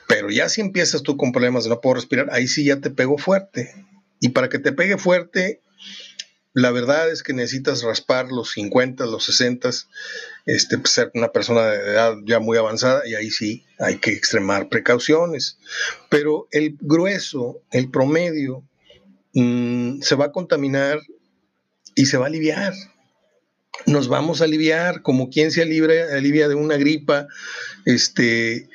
Pero 0.09 0.29
ya 0.29 0.49
si 0.49 0.61
empiezas 0.61 1.05
tú 1.05 1.17
con 1.17 1.31
problemas 1.31 1.63
de 1.63 1.71
no 1.71 1.81
puedo 1.81 1.95
respirar, 1.95 2.31
ahí 2.33 2.49
sí 2.49 2.65
ya 2.65 2.81
te 2.81 2.91
pego 2.91 3.17
fuerte. 3.17 3.87
Y 4.19 4.31
para 4.31 4.49
que 4.49 4.59
te 4.59 4.73
pegue 4.73 4.99
fuerte, 4.99 5.63
la 6.53 6.73
verdad 6.73 7.09
es 7.13 7.23
que 7.23 7.33
necesitas 7.33 7.85
raspar 7.85 8.33
los 8.33 8.51
50, 8.51 9.07
los 9.07 9.25
60, 9.27 9.71
este, 10.47 10.79
pues, 10.79 10.93
ser 10.93 11.13
una 11.15 11.29
persona 11.29 11.65
de 11.67 11.77
edad 11.77 12.17
ya 12.27 12.41
muy 12.41 12.59
avanzada 12.59 13.07
y 13.07 13.15
ahí 13.15 13.31
sí 13.31 13.65
hay 13.79 13.99
que 13.99 14.11
extremar 14.11 14.69
precauciones. 14.69 15.59
Pero 16.09 16.49
el 16.51 16.77
grueso, 16.81 17.63
el 17.71 17.89
promedio, 17.89 18.65
mm, 19.35 20.01
se 20.01 20.17
va 20.17 20.25
a 20.25 20.33
contaminar 20.33 20.99
y 21.95 22.07
se 22.07 22.17
va 22.17 22.25
a 22.25 22.29
aliviar. 22.29 22.75
Nos 23.87 24.09
vamos 24.09 24.41
a 24.41 24.45
aliviar 24.45 25.03
como 25.03 25.31
quien 25.31 25.51
se 25.51 25.63
alivia, 25.63 26.49
de 26.49 26.55
una 26.55 26.77
gripa, 26.77 27.29
este, 27.85 28.69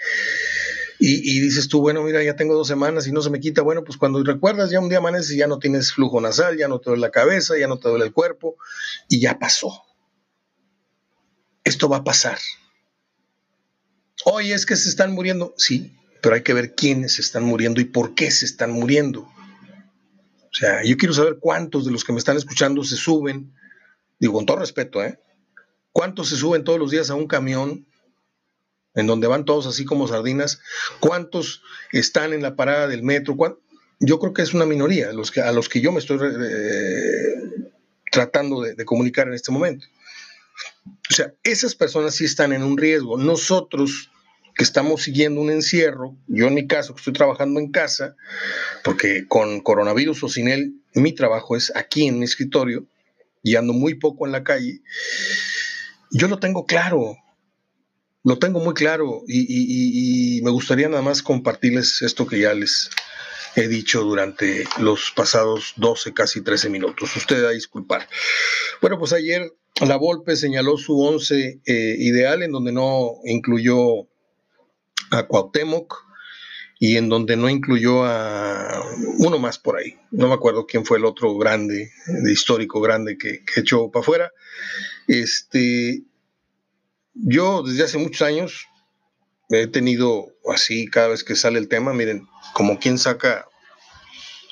y, 1.00 1.40
dices 1.42 1.68
tú, 1.68 1.82
bueno, 1.82 2.02
mira, 2.04 2.24
ya 2.24 2.36
tengo 2.36 2.56
dos 2.56 2.68
semanas 2.68 3.08
y 3.08 3.12
no 3.12 3.22
se 3.22 3.30
me 3.30 3.40
quita. 3.40 3.62
Bueno, 3.62 3.84
pues 3.84 3.98
cuando 3.98 4.24
recuerdas, 4.24 4.72
ya 4.72 4.80
un 4.80 4.90
día 4.90 5.00
amaneces 5.00 5.32
y 5.32 5.38
ya 5.38 5.48
no 5.48 5.60
tienes 5.60 5.92
flujo 5.92 6.22
nasal, 6.22 6.58
ya 6.58 6.68
no 6.68 6.80
te 6.80 6.90
duele 6.90 7.02
la 7.02 7.12
cabeza, 7.12 7.58
ya 7.58 7.68
no 7.68 7.78
te 7.78 7.90
duele 7.90 8.06
el 8.06 8.14
cuerpo 8.14 8.56
y 9.10 9.20
ya 9.20 9.38
pasó. 9.38 9.84
Esto 11.66 11.90
va 11.90 11.98
a 11.98 12.04
pasar. 12.04 12.40
Oye, 14.26 14.54
es 14.54 14.66
que 14.66 14.76
se 14.76 14.88
están 14.88 15.12
muriendo. 15.12 15.54
Sí, 15.58 15.92
pero 16.22 16.36
hay 16.36 16.42
que 16.42 16.54
ver 16.54 16.74
quiénes 16.74 17.16
se 17.16 17.22
están 17.22 17.44
muriendo 17.44 17.82
y 17.82 17.86
por 17.86 18.16
qué 18.16 18.32
se 18.32 18.46
están 18.46 18.72
muriendo. 18.72 19.22
O 19.22 20.56
sea, 20.56 20.84
yo 20.84 20.96
quiero 20.98 21.14
saber 21.14 21.38
cuántos 21.40 21.84
de 21.84 21.92
los 21.92 22.04
que 22.04 22.14
me 22.14 22.20
están 22.20 22.38
escuchando 22.38 22.84
se 22.84 22.96
suben, 22.96 23.54
digo 24.24 24.36
con 24.36 24.46
todo 24.46 24.58
respeto, 24.60 25.04
¿eh? 25.04 25.20
¿Cuántos 25.92 26.30
se 26.30 26.38
suben 26.38 26.64
todos 26.64 26.80
los 26.80 26.92
días 26.92 27.10
a 27.10 27.16
un 27.16 27.28
camión 27.28 27.86
en 28.96 29.06
donde 29.06 29.28
van 29.28 29.44
todos 29.44 29.68
así 29.68 29.84
como 29.84 30.08
sardinas, 30.08 30.62
¿cuántos 31.02 31.62
están 31.92 32.32
en 32.32 32.42
la 32.42 32.56
parada 32.56 32.88
del 32.88 33.04
metro? 33.04 33.36
Yo 34.00 34.20
creo 34.20 34.34
que 34.34 34.42
es 34.42 34.54
una 34.54 34.66
minoría 34.66 35.12
los 35.12 35.30
que, 35.30 35.42
a 35.42 35.52
los 35.52 35.68
que 35.68 35.82
yo 35.82 35.92
me 35.92 36.00
estoy 36.00 36.20
eh, 36.22 37.74
tratando 38.14 38.62
de, 38.62 38.86
comunicar 38.86 39.28
en 39.28 39.34
este 39.34 39.52
momento. 39.52 39.88
O 40.86 41.14
sea, 41.14 41.34
esas 41.44 41.76
personas 41.76 42.16
sí 42.16 42.24
están 42.24 42.54
en 42.54 42.64
un 42.64 42.78
riesgo. 42.78 43.18
Nosotros 43.18 44.10
que 44.56 44.64
estamos 44.64 45.02
siguiendo 45.02 45.42
un 45.42 45.50
encierro, 45.50 46.16
yo 46.28 46.48
en 46.48 46.54
mi 46.54 46.66
caso 46.66 46.94
que 46.94 47.00
estoy 47.00 47.14
trabajando 47.14 47.60
en 47.60 47.72
casa, 47.72 48.16
porque 48.86 49.28
con 49.28 49.60
coronavirus 49.60 50.24
o 50.24 50.30
sin 50.30 50.48
él, 50.48 50.76
mi 50.94 51.12
trabajo 51.12 51.58
es 51.58 51.76
aquí 51.76 52.08
en 52.08 52.20
mi 52.20 52.26
escritorio 52.26 52.88
y 53.44 53.56
ando 53.58 53.74
muy 53.74 53.96
poco 53.96 54.26
en 54.26 54.32
la 54.32 54.44
calle, 54.44 54.82
yo 56.10 56.28
lo 56.28 56.40
tengo 56.40 56.66
claro, 56.66 57.18
lo 58.24 58.40
tengo 58.40 58.60
muy 58.60 58.74
claro 58.74 59.22
y, 59.28 60.42
me 60.44 60.52
gustaría 60.52 60.90
nada 60.90 61.02
más 61.02 61.22
compartirles 61.22 62.02
esto 62.02 62.26
que 62.26 62.40
ya 62.40 62.54
les 62.54 62.90
he 63.56 63.68
dicho 63.68 64.02
durante 64.02 64.64
los 64.80 65.12
pasados 65.12 65.74
12, 65.76 66.14
casi 66.14 66.42
13 66.42 66.70
minutos. 66.70 67.16
Usted 67.16 67.46
a 67.46 67.52
disculpar. 67.52 68.08
Bueno, 68.82 68.98
pues 68.98 69.14
ayer 69.14 69.54
la 69.82 69.96
Volpe 69.98 70.36
señaló 70.36 70.78
su 70.78 71.00
11 71.00 71.62
eh, 71.66 71.96
ideal 72.00 72.42
en 72.44 72.52
donde 72.52 72.72
no 72.72 73.12
incluyó 73.26 74.08
a 75.12 75.28
Cuauhtémoc 75.28 76.13
y 76.86 76.98
en 76.98 77.08
donde 77.08 77.38
no 77.38 77.50
incluyó 77.50 78.04
a 78.04 78.84
uno 79.20 79.40
más 79.40 79.58
por 79.58 79.78
ahí. 79.78 79.98
No 80.12 80.28
me 80.28 80.34
acuerdo 80.34 80.66
quién 80.68 80.86
fue 80.86 80.98
el 80.98 81.06
otro 81.06 81.38
grande, 81.38 81.94
de 82.08 82.30
histórico 82.34 82.82
grande 82.82 83.18
que, 83.18 83.42
echó 83.56 83.90
para 83.90 84.02
afuera. 84.02 84.34
Este, 85.08 86.04
yo 87.14 87.64
desde 87.64 87.86
hace 87.86 87.98
muchos 88.00 88.22
años 88.24 88.68
he 89.50 89.68
tenido 89.68 90.34
así 90.54 90.86
cada 90.88 91.08
vez 91.08 91.24
que 91.24 91.38
sale 91.38 91.58
el 91.58 91.70
tema, 91.70 91.94
miren, 91.94 92.28
como 92.54 92.78
quien 92.78 92.98
saca 92.98 93.48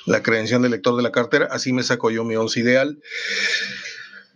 la 0.05 0.23
credencial 0.23 0.61
de 0.61 0.69
lector 0.69 0.95
de 0.95 1.03
la 1.03 1.11
cartera, 1.11 1.49
así 1.51 1.73
me 1.73 1.83
saco 1.83 2.11
yo 2.11 2.23
mi 2.23 2.37
once 2.37 2.61
ideal. 2.61 3.01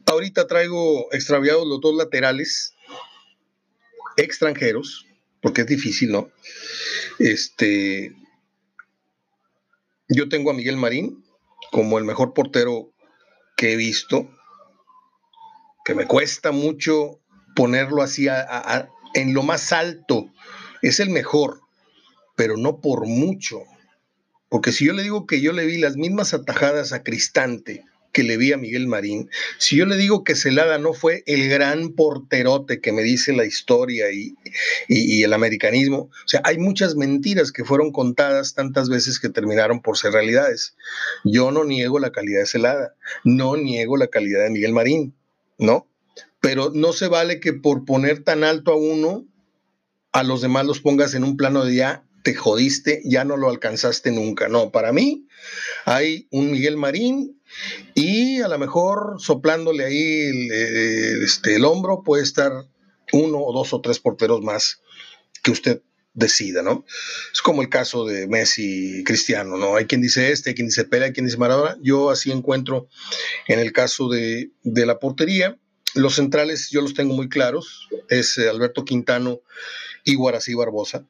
Ahorita 0.06 0.48
traigo 0.48 1.08
extraviados 1.14 1.66
los 1.66 1.80
dos 1.80 1.96
laterales 1.96 2.74
extranjeros, 4.18 5.06
porque 5.42 5.62
es 5.62 5.68
difícil, 5.68 6.12
¿no? 6.12 6.30
Este, 7.20 8.14
yo 10.10 10.30
tengo 10.30 10.52
a 10.52 10.54
Miguel 10.54 10.78
Marín 10.78 11.24
como 11.72 11.98
el 11.98 12.04
mejor 12.04 12.34
portero 12.34 12.92
que 13.58 13.74
he 13.74 13.76
visto, 13.76 14.30
que 15.86 15.96
me 15.96 16.08
cuesta 16.08 16.52
mucho 16.52 17.22
ponerlo 17.56 18.02
así 18.02 18.28
en 19.14 19.34
lo 19.34 19.44
más 19.44 19.72
alto. 19.72 20.32
Es 20.82 21.00
el 21.00 21.10
mejor, 21.10 21.62
pero 22.36 22.58
no 22.58 22.82
por 22.82 23.08
mucho. 23.08 23.62
Porque 24.50 24.72
si 24.72 24.86
yo 24.86 24.94
le 24.94 25.04
digo 25.04 25.26
que 25.26 25.42
yo 25.42 25.54
le 25.54 25.66
vi 25.66 25.78
las 25.78 25.96
mismas 25.96 26.34
atajadas 26.34 26.92
a 26.92 27.04
Cristante 27.04 27.86
que 28.16 28.24
le 28.24 28.38
vi 28.38 28.54
a 28.54 28.58
Miguel 28.58 28.88
Marín, 28.88 29.30
si 29.58 29.76
yo 29.76 29.86
le 29.86 29.98
digo 29.98 30.24
que 30.24 30.36
Celada 30.36 30.78
no 30.78 30.94
fue 30.94 31.24
el 31.26 31.50
gran 31.50 31.90
porterote 31.90 32.80
que 32.80 32.94
me 32.94 33.04
dice 33.04 33.34
la 33.34 33.44
historia 33.44 34.10
y, 34.10 34.36
y, 34.88 35.24
el 35.24 35.34
americanismo, 35.34 35.98
o 35.98 36.28
sea, 36.28 36.42
hay 36.46 36.58
muchas 36.58 36.96
mentiras 36.96 37.52
que 37.52 37.66
fueron 37.66 37.92
contadas 37.92 38.54
tantas 38.54 38.88
veces 38.88 39.20
que 39.20 39.28
terminaron 39.28 39.82
por 39.82 39.98
ser 39.98 40.14
realidades. 40.14 40.78
Yo 41.26 41.52
no 41.52 41.66
niego 41.66 42.00
la 42.00 42.14
calidad 42.14 42.40
de 42.40 42.46
Celada, 42.46 42.96
no 43.26 43.58
niego 43.58 43.98
la 43.98 44.08
calidad 44.08 44.44
de 44.44 44.50
Miguel 44.50 44.72
Marín, 44.72 45.14
¿no? 45.58 45.90
pero 46.46 46.70
no 46.72 46.94
se 46.94 47.08
vale 47.08 47.40
que 47.40 47.54
por 47.54 47.86
poner 47.86 48.24
tan 48.24 48.44
alto 48.44 48.72
a 48.72 48.76
uno, 48.76 49.26
a 50.12 50.22
los 50.22 50.42
demás 50.42 50.68
los 50.68 50.80
pongas 50.80 51.16
en 51.16 51.24
un 51.24 51.38
plano 51.38 51.66
de 51.66 51.74
ya 51.74 52.06
te 52.22 52.36
jodiste, 52.36 53.02
ya 53.04 53.26
no 53.26 53.36
lo 53.36 53.50
alcanzaste 53.50 54.12
nunca. 54.12 54.48
No, 54.48 54.72
para 54.72 54.94
mí 54.94 55.28
hay 55.86 56.28
un 56.30 56.52
Miguel 56.52 56.78
Marín 56.78 57.42
y 57.94 58.42
a 58.42 58.48
lo 58.48 58.58
mejor 58.58 59.16
soplándole 59.20 59.86
ahí 59.86 60.22
el, 60.24 61.24
este, 61.24 61.56
el 61.56 61.66
hombro 61.66 62.04
puede 62.04 62.24
estar 62.24 62.52
uno 63.12 63.40
o 63.40 63.54
dos 63.54 63.74
o 63.74 63.82
tres 63.82 64.00
porteros 64.00 64.42
más 64.42 64.82
que 65.44 65.52
usted 65.52 65.82
decida, 66.14 66.62
¿no? 66.64 66.86
Es 67.34 67.42
como 67.42 67.62
el 67.62 67.70
caso 67.70 68.06
de 68.06 68.28
Messi 68.28 69.04
Cristiano, 69.04 69.58
¿no? 69.58 69.76
Hay 69.76 69.86
quien 69.86 70.02
dice 70.02 70.32
este, 70.32 70.52
hay 70.52 70.56
quien 70.56 70.68
dice 70.68 70.86
Pele, 70.86 71.06
hay 71.06 71.14
quien 71.14 71.26
dice 71.26 71.38
Maradona. 71.38 71.78
Yo 71.82 72.10
así 72.10 72.32
encuentro 72.32 72.88
en 73.48 73.60
el 73.60 73.74
caso 73.74 74.10
de, 74.10 74.52
de 74.64 74.86
la 74.86 75.00
portería 75.00 75.58
los 75.96 76.16
centrales 76.16 76.70
yo 76.70 76.82
los 76.82 76.94
tengo 76.94 77.14
muy 77.14 77.30
claros, 77.30 77.88
es 78.10 78.38
eh, 78.38 78.50
Alberto 78.50 78.86
Quintano 78.86 79.40
y 80.04 80.16
Guarací 80.16 80.54
Barbosa. 80.54 81.06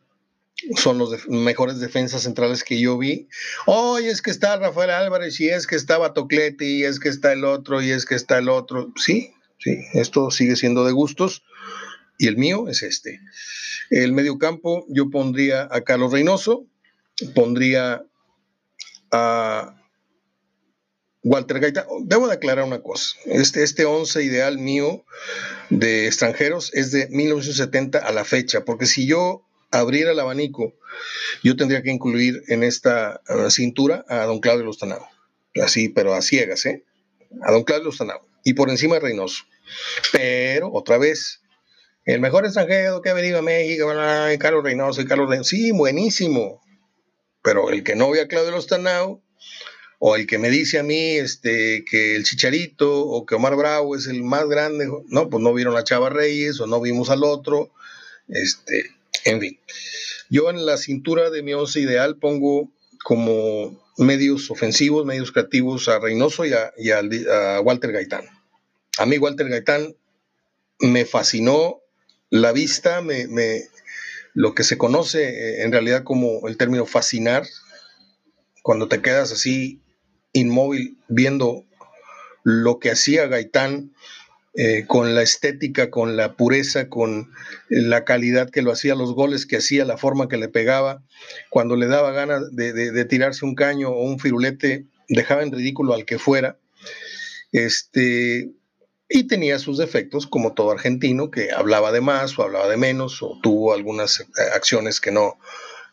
Son 0.77 0.97
los 0.97 1.27
mejores 1.27 1.79
defensas 1.79 2.23
centrales 2.23 2.63
que 2.63 2.79
yo 2.79 2.97
vi. 2.97 3.27
Hoy 3.65 4.05
es 4.05 4.21
que 4.21 4.31
está 4.31 4.57
Rafael 4.57 4.89
Álvarez, 4.89 5.39
y 5.39 5.49
es 5.49 5.67
que 5.67 5.75
estaba 5.75 6.13
Tocleti, 6.13 6.79
y 6.79 6.83
es 6.85 6.99
que 6.99 7.09
está 7.09 7.33
el 7.33 7.43
otro, 7.43 7.81
y 7.81 7.91
es 7.91 8.05
que 8.05 8.15
está 8.15 8.37
el 8.37 8.47
otro. 8.47 8.93
Sí, 8.95 9.33
sí, 9.59 9.77
esto 9.93 10.31
sigue 10.31 10.55
siendo 10.55 10.85
de 10.85 10.93
gustos. 10.93 11.43
y 12.17 12.27
el 12.27 12.37
mío 12.37 12.69
es 12.69 12.81
este. 12.83 13.19
El 13.89 14.13
medio 14.13 14.37
campo 14.37 14.85
yo 14.87 15.09
pondría 15.09 15.67
a 15.69 15.81
Carlos 15.81 16.13
Reynoso, 16.13 16.65
pondría 17.33 18.05
a 19.11 19.75
Walter 21.23 21.59
Gaita. 21.59 21.85
Debo 22.03 22.27
de 22.27 22.35
aclarar 22.35 22.65
una 22.65 22.81
cosa. 22.81 23.17
Este, 23.25 23.63
este 23.63 23.85
once 23.85 24.23
ideal 24.23 24.57
mío 24.57 25.03
de 25.69 26.07
extranjeros 26.07 26.73
es 26.73 26.91
de 26.91 27.07
1970 27.09 27.99
a 27.99 28.11
la 28.11 28.23
fecha, 28.23 28.63
porque 28.63 28.85
si 28.85 29.07
yo 29.07 29.45
abriera 29.79 30.11
el 30.11 30.19
abanico, 30.19 30.73
yo 31.43 31.55
tendría 31.55 31.81
que 31.83 31.91
incluir 31.91 32.43
en 32.47 32.63
esta 32.63 33.21
cintura 33.49 34.05
a 34.07 34.25
don 34.25 34.39
Claudio 34.39 34.65
Lustanao. 34.65 35.07
Así, 35.63 35.89
pero 35.89 36.13
a 36.13 36.21
ciegas, 36.21 36.65
¿eh? 36.65 36.83
A 37.41 37.51
don 37.51 37.63
Claudio 37.63 37.85
Lustanao. 37.85 38.27
Y 38.43 38.53
por 38.53 38.69
encima 38.69 38.95
de 38.95 39.01
Reynoso. 39.01 39.43
Pero, 40.11 40.71
otra 40.71 40.97
vez, 40.97 41.41
el 42.05 42.19
mejor 42.19 42.45
extranjero 42.45 43.01
que 43.01 43.09
ha 43.09 43.13
venido 43.13 43.39
a 43.39 43.41
México, 43.41 43.91
Carlos 44.39 44.63
Reynoso 44.63 45.01
y 45.01 45.05
Carlos 45.05 45.29
Reynoso. 45.29 45.49
Sí, 45.49 45.71
buenísimo. 45.71 46.61
Pero 47.41 47.69
el 47.69 47.83
que 47.83 47.95
no 47.95 48.11
ve 48.11 48.21
a 48.21 48.27
Claudio 48.27 48.51
Lostanao, 48.51 49.21
o 49.99 50.15
el 50.15 50.27
que 50.27 50.37
me 50.37 50.49
dice 50.49 50.79
a 50.79 50.83
mí 50.83 51.17
este, 51.17 51.85
que 51.89 52.15
el 52.15 52.23
Chicharito 52.23 53.05
o 53.05 53.25
que 53.25 53.35
Omar 53.35 53.55
Bravo 53.55 53.95
es 53.95 54.07
el 54.07 54.23
más 54.23 54.47
grande, 54.47 54.87
no, 55.07 55.29
pues 55.29 55.41
no 55.41 55.53
vieron 55.53 55.75
a 55.77 55.83
Chava 55.83 56.09
Reyes 56.09 56.59
o 56.59 56.67
no 56.67 56.81
vimos 56.81 57.09
al 57.09 57.23
otro. 57.23 57.71
Este, 58.27 58.91
en 59.23 59.39
fin. 59.39 59.59
Yo 60.29 60.49
en 60.49 60.65
la 60.65 60.77
cintura 60.77 61.29
de 61.29 61.43
mi 61.43 61.53
once 61.53 61.79
ideal 61.79 62.17
pongo 62.17 62.71
como 63.03 63.79
medios 63.97 64.49
ofensivos, 64.51 65.05
medios 65.05 65.31
creativos 65.31 65.87
a 65.87 65.99
Reynoso 65.99 66.43
y 66.45 66.53
a, 66.53 67.61
Walter 67.61 67.91
Gaitán. 67.91 68.25
A 68.97 69.05
mí 69.05 69.17
Walter 69.17 69.47
Gaitán 69.47 69.95
me 70.79 71.05
fascinó 71.05 71.81
la 72.29 72.51
vista, 72.51 73.01
me, 73.01 73.27
lo 74.33 74.55
que 74.55 74.63
se 74.63 74.77
conoce 74.77 75.29
eh, 75.29 75.63
en 75.63 75.71
realidad 75.71 76.03
como 76.03 76.47
el 76.47 76.57
término 76.57 76.85
fascinar, 76.85 77.45
cuando 78.63 78.87
te 78.87 79.01
quedas 79.01 79.31
así 79.31 79.79
inmóvil 80.33 80.97
viendo 81.07 81.63
lo 82.43 82.79
que 82.79 82.91
hacía 82.91 83.27
Gaitán 83.27 83.93
eh, 84.57 84.85
con 84.87 85.15
la 85.15 85.21
estética, 85.21 85.89
con 85.89 86.15
la 86.15 86.35
pureza, 86.35 86.87
con 86.87 87.31
la 87.69 88.05
calidad 88.05 88.49
que 88.49 88.61
lo 88.61 88.71
hacía, 88.71 88.95
los 88.95 89.13
goles 89.13 89.45
que 89.45 89.57
hacía, 89.57 89.83
la 89.83 89.97
forma 89.97 90.29
que 90.29 90.37
le 90.37 90.47
pegaba, 90.47 91.03
cuando 91.49 91.75
le 91.75 91.87
daba 91.87 92.11
ganas 92.11 92.55
de, 92.55 92.71
de 92.73 93.05
tirarse 93.05 93.43
un 93.43 93.55
caño 93.55 93.89
o 93.89 94.03
un 94.03 94.19
firulete, 94.19 94.85
dejaba 95.09 95.43
en 95.43 95.51
ridículo 95.51 95.93
al 95.93 96.05
que 96.05 96.19
fuera. 96.19 96.57
Este, 97.51 98.51
y 99.09 99.27
tenía 99.27 99.59
sus 99.59 99.77
defectos, 99.77 100.25
como 100.25 100.53
todo 100.53 100.71
argentino, 100.71 101.31
que 101.31 101.51
hablaba 101.51 101.91
de 101.91 102.01
más 102.01 102.37
o 102.39 102.43
hablaba 102.43 102.69
de 102.69 102.77
menos, 102.77 103.21
o 103.21 103.39
tuvo 103.43 103.73
algunas 103.73 104.21
eh, 104.21 104.25
acciones 104.53 104.99
que 104.99 105.11
no, 105.11 105.37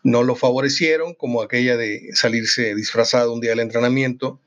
no 0.02 0.22
lo 0.22 0.34
favorecieron, 0.34 1.14
como 1.14 1.42
aquella 1.42 1.76
de 1.76 2.10
salirse 2.14 2.74
disfrazado 2.74 3.32
un 3.32 3.40
día 3.40 3.50
del 3.50 3.60
entrenamiento 3.60 4.40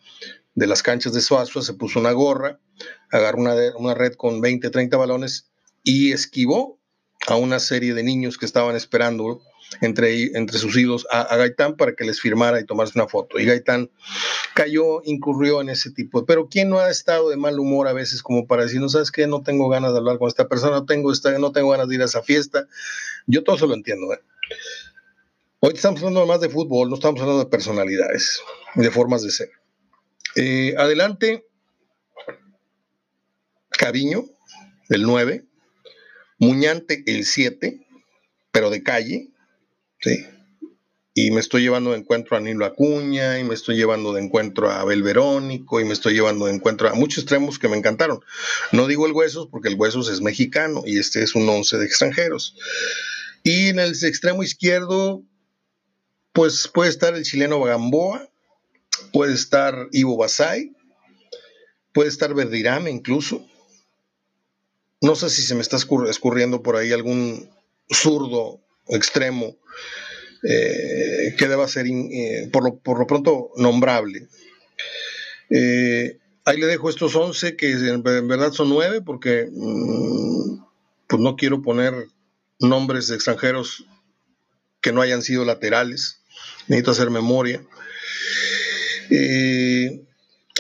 de 0.56 0.68
las 0.68 0.82
canchas 0.82 1.14
de 1.14 1.22
Suazua, 1.22 1.62
se 1.62 1.74
puso 1.74 2.00
una 2.00 2.12
gorra, 2.12 2.60
agarró 3.12 3.40
una, 3.40 3.56
una 3.78 3.94
red 3.94 4.14
con 4.14 4.42
20, 4.42 4.70
30 4.70 4.98
balones 4.98 5.52
y 5.84 6.12
esquivó 6.12 6.80
a 7.28 7.36
una 7.36 7.60
serie 7.60 7.94
de 7.94 8.04
niños 8.04 8.38
que 8.38 8.46
estaban 8.46 8.76
esperando 8.76 9.42
entre, 9.82 10.38
entre 10.38 10.58
sus 10.58 10.78
hijos 10.78 11.08
a, 11.12 11.36
Gaitán 11.36 11.76
para 11.76 11.94
que 11.96 12.06
les 12.06 12.22
firmara 12.22 12.60
y 12.60 12.66
tomarse 12.66 12.98
una 12.98 13.08
foto. 13.08 13.40
Y 13.40 13.46
Gaitán 13.46 13.90
cayó, 14.54 15.02
incurrió 15.04 15.62
en 15.62 15.70
ese 15.70 15.92
tipo. 15.92 16.26
Pero 16.26 16.48
¿quién 16.50 16.70
no 16.70 16.80
ha 16.80 16.90
estado 16.90 17.30
de 17.30 17.38
mal 17.38 17.60
humor 17.60 17.88
a 17.88 17.94
veces 17.94 18.22
como 18.22 18.48
para 18.48 18.64
decir, 18.64 18.80
no 18.80 18.90
sabes 18.90 19.12
qué, 19.12 19.28
no 19.28 19.42
tengo 19.42 19.70
ganas 19.70 19.92
de 19.92 20.00
hablar 20.00 20.18
con 20.18 20.28
esta 20.28 20.48
persona, 20.48 20.72
no 20.78 20.86
tengo, 20.86 21.12
esta, 21.12 21.38
no 21.38 21.52
tengo 21.52 21.70
ganas 21.70 21.88
de 21.88 21.96
ir 21.96 22.02
a 22.02 22.06
esa 22.06 22.22
fiesta? 22.22 22.68
Yo 23.28 23.44
todo 23.44 23.56
eso 23.56 23.68
lo 23.68 23.74
entiendo. 23.74 24.14
¿eh? 24.14 24.20
Hoy 25.60 25.74
estamos 25.74 26.00
hablando 26.00 26.26
más 26.26 26.42
de 26.42 26.50
fútbol, 26.50 26.90
no 26.90 26.96
estamos 26.96 27.20
hablando 27.22 27.44
de 27.44 27.50
personalidades, 27.50 28.40
de 28.76 28.92
formas 28.92 29.24
de 29.24 29.32
ser. 29.32 29.50
Eh, 30.36 30.76
adelante, 30.78 31.46
Cariño, 33.70 34.26
el 34.90 35.04
9, 35.04 35.46
Muñante, 36.40 37.04
el 37.08 37.26
7, 37.26 37.88
pero 38.52 38.70
de 38.70 38.84
calle, 38.84 39.30
¿sí? 40.00 40.26
Y 41.14 41.32
me 41.32 41.40
estoy 41.40 41.62
llevando 41.62 41.92
de 41.92 42.00
encuentro 42.00 42.36
a 42.36 42.42
Nilo 42.42 42.66
Acuña, 42.66 43.40
y 43.40 43.46
me 43.46 43.54
estoy 43.54 43.78
llevando 43.78 44.12
de 44.12 44.22
encuentro 44.22 44.70
a 44.70 44.82
Abel 44.82 45.02
Verónico, 45.02 45.80
y 45.80 45.86
me 45.86 45.94
estoy 45.94 46.14
llevando 46.14 46.48
de 46.48 46.54
encuentro 46.54 46.90
a 46.90 46.94
muchos 46.94 47.24
extremos 47.24 47.58
que 47.58 47.70
me 47.70 47.78
encantaron. 47.78 48.20
No 48.74 48.88
digo 48.88 49.06
el 49.06 49.14
Huesos, 49.14 49.48
porque 49.50 49.70
el 49.70 49.76
Huesos 49.76 50.10
es 50.10 50.20
mexicano, 50.20 50.84
y 50.86 51.00
este 51.00 51.24
es 51.24 51.34
un 51.36 51.48
once 51.48 51.78
de 51.78 51.86
extranjeros. 51.86 52.58
Y 53.44 53.70
en 53.70 53.80
el 53.80 53.92
extremo 53.92 54.44
izquierdo, 54.44 55.24
pues 56.34 56.68
puede 56.68 56.90
estar 56.90 57.16
el 57.16 57.24
chileno 57.24 57.62
Gamboa, 57.62 58.30
puede 59.12 59.34
estar 59.34 59.88
Ivo 59.92 60.18
Basay, 60.18 60.76
puede 61.94 62.10
estar 62.10 62.34
Verdirame 62.34 62.92
incluso. 62.92 63.46
No 65.02 65.16
sé 65.16 65.30
si 65.30 65.42
se 65.42 65.56
me 65.56 65.62
está 65.62 65.78
escurriendo 65.78 66.64
por 66.64 66.76
ahí 66.76 66.92
algún 66.92 67.50
zurdo 67.90 68.62
extremo 68.88 69.56
eh, 70.48 71.36
que 71.38 71.48
deba 71.48 71.68
ser 71.68 71.88
eh, 71.88 72.50
por, 72.52 72.64
lo, 72.64 73.08
pronto 73.08 73.52
nombrable. 73.58 74.28
Eh, 75.50 76.20
ahí 76.44 76.58
le 76.58 76.68
dejo 76.68 76.90
estos 76.90 77.16
11 77.16 77.56
que 77.56 77.72
en, 77.72 78.04
verdad 78.04 78.52
son 78.52 78.70
9 78.70 79.02
porque 79.02 79.50
mm, 79.52 80.64
pues 81.08 81.22
no 81.22 81.36
quiero 81.36 81.62
poner 81.62 81.94
nombres 82.60 83.08
de 83.08 83.16
extranjeros 83.16 83.86
que 84.82 84.92
no 84.92 85.02
hayan 85.02 85.24
sido 85.24 85.46
laterales. 85.46 86.22
Necesito 86.68 86.92
hacer 86.92 87.10
memoria. 87.10 87.64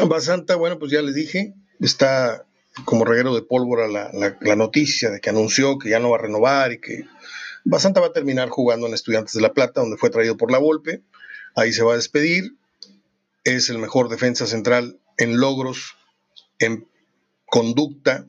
Basanta, 0.08 0.56
bueno, 0.56 0.78
pues 0.78 0.92
ya 0.92 1.02
les 1.02 1.16
dije, 1.16 1.54
está 1.80 2.46
como 2.84 3.06
reguero 3.06 3.34
de 3.34 3.42
pólvora 3.42 3.88
la, 3.88 4.12
la, 4.42 4.56
noticia 4.56 5.10
de 5.10 5.22
que 5.22 5.30
anunció 5.30 5.80
que 5.80 5.90
ya 5.90 6.00
no 6.00 6.10
va 6.10 6.18
a 6.18 6.22
renovar 6.22 6.74
y 6.74 6.82
que 6.82 7.06
Basanta 7.64 8.02
va 8.02 8.08
a 8.08 8.14
terminar 8.14 8.50
jugando 8.50 8.88
en 8.88 8.94
Estudiantes 8.94 9.34
de 9.34 9.42
La 9.42 9.54
Plata, 9.54 9.82
donde 9.82 9.98
fue 9.98 10.10
traído 10.10 10.36
por 10.36 10.52
la 10.52 10.58
Volpe. 10.58 11.02
Ahí 11.56 11.72
se 11.72 11.84
va 11.84 11.94
a 11.94 11.98
despedir. 11.98 12.56
Es 13.44 13.70
el 13.70 13.78
mejor 13.78 14.10
defensa 14.10 14.46
central 14.46 15.00
en 15.18 15.38
logros, 15.38 15.96
en 16.60 16.88
conducta 17.46 18.28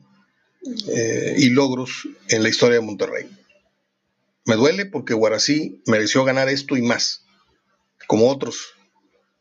eh, 0.87 1.35
y 1.37 1.49
logros 1.49 2.07
en 2.29 2.43
la 2.43 2.49
historia 2.49 2.79
de 2.79 2.85
Monterrey. 2.85 3.29
Me 4.45 4.55
duele 4.55 4.85
porque 4.85 5.13
Guarací 5.13 5.81
mereció 5.85 6.23
ganar 6.23 6.47
esto 6.47 6.77
y 6.77 6.81
más, 6.81 7.25
como 8.07 8.29
otros 8.29 8.76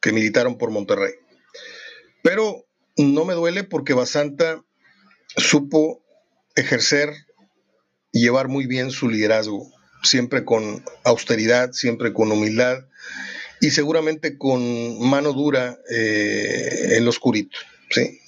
que 0.06 0.12
militaron 0.12 0.56
por 0.56 0.70
Monterrey. 0.70 1.14
Pero 2.22 2.64
no 2.96 3.24
me 3.24 3.34
duele 3.34 3.64
porque 3.64 3.92
Basanta 3.92 4.62
supo 5.36 6.00
ejercer 6.54 7.12
y 8.12 8.20
llevar 8.20 8.46
muy 8.46 8.68
bien 8.68 8.92
su 8.92 9.08
liderazgo 9.08 9.68
siempre 10.04 10.44
con 10.44 10.84
austeridad, 11.02 11.72
siempre 11.72 12.12
con 12.12 12.30
humildad 12.30 12.84
y 13.60 13.70
seguramente 13.70 14.38
con 14.38 15.00
mano 15.00 15.32
dura 15.32 15.76
eh, 15.90 16.90
en 16.92 17.02
lo 17.02 17.10
oscurito. 17.10 17.58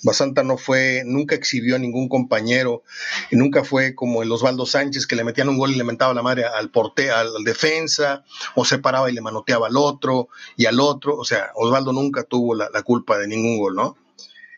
Basanta 0.03 0.43
no 0.43 0.57
fue, 0.57 1.03
nunca 1.05 1.35
exhibió 1.35 1.77
a 1.77 1.79
ningún 1.79 2.09
compañero, 2.09 2.85
y 3.31 3.37
nunca 3.37 3.65
fue 3.65 3.95
como 3.95 4.23
el 4.23 4.31
Osvaldo 4.31 4.67
Sánchez 4.67 5.07
que 5.07 5.17
le 5.17 5.25
metían 5.25 5.49
un 5.49 5.59
gol 5.59 5.73
y 5.73 5.77
le 5.77 5.85
mentaba 5.85 6.15
la 6.15 6.23
madre 6.23 6.45
al 6.45 6.71
porte, 6.71 7.11
al, 7.11 7.45
defensa, 7.45 8.25
o 8.55 8.65
se 8.65 8.79
paraba 8.79 9.11
y 9.11 9.15
le 9.15 9.21
manoteaba 9.21 9.67
al 9.67 9.77
otro 9.77 10.29
y 10.57 10.67
al 10.67 10.81
otro. 10.81 11.17
O 11.17 11.25
sea, 11.25 11.51
Osvaldo 11.55 11.93
nunca 11.93 12.23
tuvo 12.23 12.55
la, 12.55 12.71
culpa 12.83 13.19
de 13.19 13.29
ningún 13.29 13.59
gol, 13.59 13.75
¿no? 13.75 13.97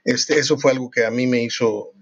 Este, 0.05 0.39
eso 0.39 0.59
fue 0.59 0.73
algo 0.73 0.91
que 0.91 1.05
a 1.05 1.11
mí 1.11 1.27
me 1.27 1.43
hizo 1.43 1.93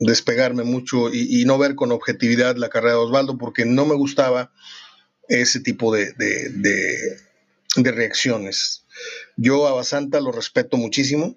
despegarme 0.00 0.62
mucho 0.62 1.12
y, 1.12 1.44
no 1.44 1.58
ver 1.58 1.74
con 1.74 1.92
objetividad 1.92 2.56
la 2.56 2.68
carrera 2.68 2.94
de 2.94 3.00
Osvaldo 3.00 3.36
porque 3.36 3.64
no 3.64 3.84
me 3.84 3.94
gustaba 3.94 4.52
ese 5.28 5.60
tipo 5.60 5.92
de, 5.92 6.14
reacciones. 7.76 8.84
Yo 9.36 9.66
a 9.66 9.72
Basanta 9.72 10.20
lo 10.20 10.32
respeto 10.32 10.76
muchísimo, 10.76 11.36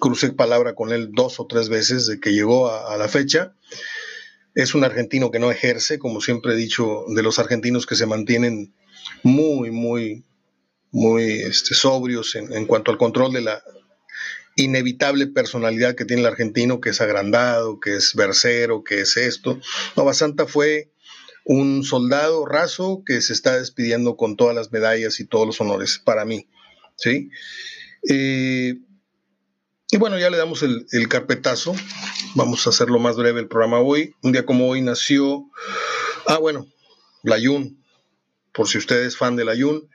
crucé 0.00 0.32
palabra 0.32 0.74
con 0.74 0.92
él 0.92 1.10
dos 1.12 1.40
o 1.40 1.46
tres 1.46 1.68
veces 1.68 2.06
de 2.06 2.20
que 2.20 2.32
llegó 2.32 2.70
a, 2.70 2.96
la 2.96 3.08
fecha. 3.08 3.54
Es 4.54 4.74
un 4.74 4.84
argentino 4.84 5.30
que 5.30 5.38
no 5.38 5.50
ejerce, 5.50 5.98
como 5.98 6.20
siempre 6.20 6.52
he 6.52 6.56
dicho, 6.56 7.04
de 7.08 7.22
los 7.22 7.38
argentinos 7.38 7.86
que 7.86 7.96
se 7.96 8.06
mantienen 8.06 8.74
muy, 9.22 9.70
muy, 9.70 10.24
muy 10.90 11.42
este, 11.42 11.74
sobrios 11.74 12.34
en 12.34 12.66
cuanto 12.66 12.90
al 12.90 12.98
control 12.98 13.32
de 13.32 13.40
la, 13.40 13.62
inevitable 14.56 15.26
personalidad 15.26 15.94
que 15.94 16.04
tiene 16.04 16.22
el 16.22 16.28
argentino, 16.28 16.80
que 16.80 16.90
es 16.90 17.00
agrandado, 17.00 17.80
que 17.80 17.96
es 17.96 18.14
versero, 18.14 18.84
que 18.84 19.00
es 19.00 19.16
esto. 19.16 19.60
Nova 19.96 20.14
Santa 20.14 20.46
fue 20.46 20.92
un 21.44 21.84
soldado 21.84 22.46
raso 22.46 23.02
que 23.04 23.20
se 23.20 23.32
está 23.32 23.58
despidiendo 23.58 24.16
con 24.16 24.36
todas 24.36 24.54
las 24.54 24.70
medallas 24.72 25.20
y 25.20 25.26
todos 25.26 25.46
los 25.46 25.60
honores 25.60 25.98
para 25.98 26.24
mí. 26.24 26.48
¿sí? 26.96 27.30
Eh, 28.08 28.74
y 29.92 29.98
bueno, 29.98 30.18
ya 30.18 30.30
le 30.30 30.38
damos 30.38 30.62
el, 30.62 31.08
carpetazo. 31.08 31.76
Vamos 32.34 32.66
a 32.66 32.70
hacerlo 32.70 32.98
más 32.98 33.16
breve 33.16 33.40
el 33.40 33.46
programa 33.46 33.78
hoy. 33.78 34.16
Un 34.22 34.32
día 34.32 34.46
como 34.46 34.66
hoy 34.66 34.80
nació 34.80 35.50
Ah, 36.26 36.38
bueno, 36.38 36.66
la 37.22 37.36
Yun, 37.36 37.84
por 38.52 38.68
si 38.68 38.78
usted 38.78 39.04
es 39.04 39.18
fan 39.18 39.36
de 39.36 39.44
la 39.44 39.54
Yun, 39.54 39.86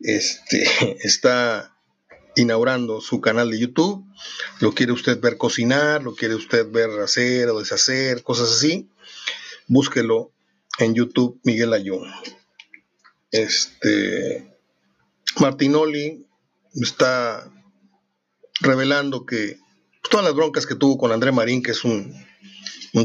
este, 0.00 0.98
está 1.02 1.74
inaugurando 2.36 3.00
su 3.00 3.22
canal 3.22 3.50
de 3.50 3.58
YouTube. 3.58 4.04
Lo 4.60 4.72
quiere 4.72 4.92
usted 4.92 5.18
ver 5.18 5.38
cocinar, 5.38 6.02
lo 6.02 6.14
quiere 6.14 6.34
usted 6.34 6.70
ver 6.70 6.90
hacer 7.00 7.48
o 7.48 7.58
deshacer, 7.58 8.22
cosas 8.22 8.50
así. 8.50 8.90
Búsquelo 9.66 10.30
en 10.78 10.94
YouTube, 10.94 11.40
Miguel 11.42 11.72
Ayun. 11.72 12.06
Este 13.30 14.58
Martinoli 15.38 16.26
está 16.74 17.50
revelando 18.60 19.26
que 19.26 19.58
todas 20.10 20.24
las 20.24 20.34
broncas 20.34 20.66
que 20.66 20.74
tuvo 20.74 20.98
con 20.98 21.12
André 21.12 21.32
Marín, 21.32 21.62
que 21.62 21.72
es 21.72 21.84
un, 21.84 22.14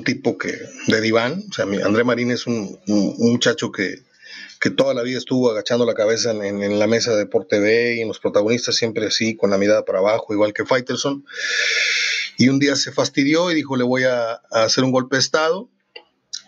tipo 0.03 0.37
que 0.37 0.57
de 0.87 1.01
diván, 1.01 1.43
o 1.49 1.53
sea, 1.53 1.65
André 1.65 2.03
Marín 2.03 2.31
es 2.31 2.47
un 2.47 2.79
muchacho 2.85 3.71
que 3.71 4.03
que 4.65 4.69
toda 4.71 4.95
la 4.95 5.03
vida 5.03 5.19
estuvo 5.19 5.51
agachando 5.51 5.85
la 5.85 5.93
cabeza 5.93 6.31
en, 6.31 6.79
la 6.79 6.87
mesa 6.87 7.15
de 7.15 7.25
Por 7.25 7.45
TV 7.45 7.97
y 7.97 8.01
en 8.01 8.07
los 8.07 8.19
protagonistas 8.19 8.75
siempre 8.75 9.05
así, 9.05 9.35
con 9.35 9.51
la 9.51 9.59
mirada 9.59 9.85
para 9.85 9.99
abajo, 9.99 10.33
igual 10.33 10.53
que 10.53 10.65
Faitelson. 10.65 11.23
Y 12.37 12.49
un 12.49 12.57
día 12.57 12.75
se 12.75 12.91
fastidió 12.91 13.51
y 13.51 13.53
dijo, 13.53 13.77
le 13.77 13.83
voy 13.83 14.05
a, 14.05 14.41
hacer 14.49 14.83
un 14.83 14.91
golpe 14.91 15.17
de 15.17 15.19
Estado. 15.19 15.69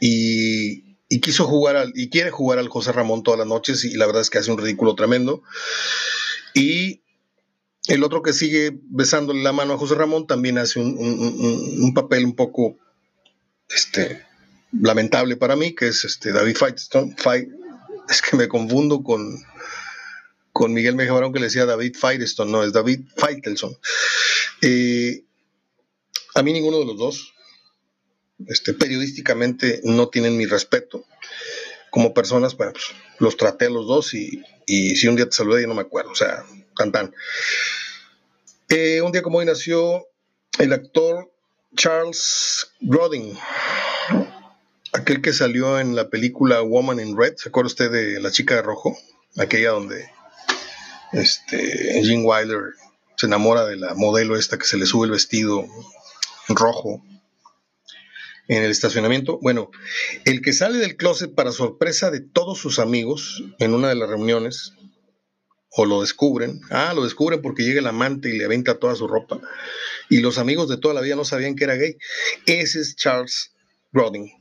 Y, 0.01 0.95
quiso 1.21 1.45
jugar 1.45 1.91
y 1.93 2.09
quiere 2.09 2.31
jugar 2.31 2.57
al 2.57 2.69
José 2.69 2.91
Ramón 2.91 3.21
todas 3.21 3.37
las 3.37 3.47
noches 3.47 3.83
y 3.85 3.93
la 3.95 4.05
verdad 4.05 4.23
es 4.23 4.29
que 4.29 4.39
hace 4.39 4.51
un 4.51 4.57
ridículo 4.57 4.95
tremendo. 4.95 5.43
Y 6.55 7.03
el 7.87 8.03
otro 8.03 8.21
que 8.21 8.33
sigue 8.33 8.77
besándole 8.89 9.41
la 9.41 9.53
mano 9.53 9.73
a 9.73 9.77
José 9.77 9.95
Ramón 9.95 10.27
también 10.27 10.57
hace 10.57 10.79
un, 10.79 11.93
papel 11.93 12.25
un 12.25 12.35
poco 12.35 12.77
este, 13.69 14.25
lamentable 14.79 15.35
para 15.37 15.55
mí, 15.55 15.73
que 15.73 15.87
es 15.87 16.03
este 16.03 16.31
David 16.31 16.55
Faitelson, 16.55 17.15
es 18.09 18.21
que 18.21 18.37
me 18.37 18.47
confundo 18.47 19.03
con, 19.03 19.39
con 20.51 20.73
Miguel 20.73 20.95
Mejía 20.95 21.13
que 21.31 21.39
le 21.39 21.45
decía 21.45 21.65
David 21.65 21.95
Firestone, 21.95 22.51
no, 22.51 22.63
es 22.63 22.73
David 22.73 23.01
Feitelson. 23.15 23.77
Eh, 24.61 25.23
a 26.33 26.43
mí 26.43 26.53
ninguno 26.53 26.79
de 26.79 26.85
los 26.85 26.97
dos, 26.97 27.33
este, 28.47 28.73
periodísticamente 28.73 29.81
no 29.83 30.09
tienen 30.09 30.37
mi 30.37 30.45
respeto. 30.45 31.05
Como 31.89 32.13
personas, 32.13 32.55
pues, 32.55 32.73
los 33.19 33.37
traté 33.37 33.65
a 33.65 33.69
los 33.69 33.87
dos 33.87 34.13
y, 34.13 34.43
si 34.65 35.07
un 35.07 35.15
día 35.15 35.25
te 35.25 35.31
saludé 35.31 35.61
yo 35.61 35.67
no 35.67 35.75
me 35.75 35.81
acuerdo, 35.81 36.11
o 36.11 36.15
sea, 36.15 36.43
tan 36.77 36.91
tan. 36.91 37.13
Eh, 38.69 39.01
un 39.01 39.11
día 39.11 39.21
como 39.21 39.39
hoy 39.39 39.45
nació 39.45 40.05
el 40.59 40.73
actor 40.73 41.31
Charles 41.75 42.71
Grodin, 42.81 43.37
aquel 44.93 45.21
que 45.21 45.33
salió 45.33 45.79
en 45.79 45.95
la 45.95 46.09
película 46.09 46.61
Woman 46.61 46.99
in 46.99 47.17
Red, 47.17 47.35
¿se 47.37 47.49
acuerda 47.49 47.67
usted 47.67 47.91
de 47.91 48.19
la 48.19 48.31
chica 48.31 48.55
de 48.55 48.61
rojo? 48.61 48.97
Aquella 49.37 49.71
donde 49.71 50.09
este, 51.13 52.01
Gene 52.03 52.23
Wilder 52.23 52.73
se 53.15 53.25
enamora 53.25 53.65
de 53.65 53.77
la 53.77 53.93
modelo 53.93 54.37
esta 54.37 54.57
que 54.57 54.65
se 54.65 54.77
le 54.77 54.85
sube 54.85 55.05
el 55.05 55.11
vestido 55.11 55.65
rojo 56.49 57.03
en 58.47 58.63
el 58.63 58.71
estacionamiento. 58.71 59.39
Bueno, 59.41 59.69
el 60.25 60.41
que 60.41 60.53
sale 60.53 60.77
del 60.77 60.97
closet 60.97 61.33
para 61.33 61.51
sorpresa 61.51 62.11
de 62.11 62.21
todos 62.21 62.57
sus 62.57 62.79
amigos 62.79 63.43
en 63.59 63.73
una 63.73 63.89
de 63.89 63.95
las 63.95 64.09
reuniones, 64.09 64.73
o 65.69 65.85
lo 65.85 66.01
descubren, 66.01 66.61
ah, 66.69 66.93
lo 66.95 67.03
descubren 67.03 67.41
porque 67.41 67.63
llega 67.63 67.79
el 67.79 67.87
amante 67.87 68.29
y 68.29 68.37
le 68.37 68.45
aventa 68.45 68.79
toda 68.79 68.95
su 68.95 69.07
ropa, 69.07 69.39
y 70.09 70.19
los 70.19 70.37
amigos 70.37 70.69
de 70.69 70.77
toda 70.77 70.93
la 70.93 71.01
vida 71.01 71.15
no 71.15 71.25
sabían 71.25 71.55
que 71.55 71.65
era 71.65 71.75
gay. 71.75 71.97
Ese 72.45 72.79
es 72.79 72.95
Charles 72.95 73.51
Rodin. 73.91 74.31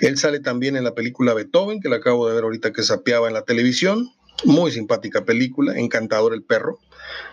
Él 0.00 0.18
sale 0.18 0.40
también 0.40 0.76
en 0.76 0.84
la 0.84 0.94
película 0.94 1.34
Beethoven, 1.34 1.80
que 1.80 1.88
la 1.88 1.96
acabo 1.96 2.28
de 2.28 2.34
ver 2.34 2.44
ahorita 2.44 2.72
que 2.72 2.82
sapeaba 2.82 3.28
en 3.28 3.34
la 3.34 3.44
televisión. 3.44 4.08
Muy 4.44 4.72
simpática 4.72 5.24
película, 5.24 5.78
encantador 5.78 6.32
el 6.32 6.42
perro, 6.42 6.78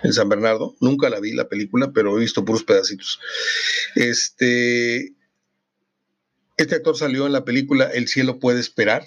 en 0.04 0.12
San 0.12 0.28
Bernardo. 0.28 0.76
Nunca 0.82 1.10
la 1.10 1.20
vi 1.20 1.34
la 1.34 1.48
película, 1.48 1.92
pero 1.94 2.18
he 2.18 2.20
visto 2.20 2.44
puros 2.44 2.64
pedacitos. 2.64 3.20
Este, 3.96 5.14
este 6.58 6.76
actor 6.76 6.98
salió 6.98 7.26
en 7.26 7.34
la 7.34 7.46
película 7.46 7.86
El 7.86 8.08
cielo 8.08 8.40
puede 8.40 8.60
esperar, 8.60 9.06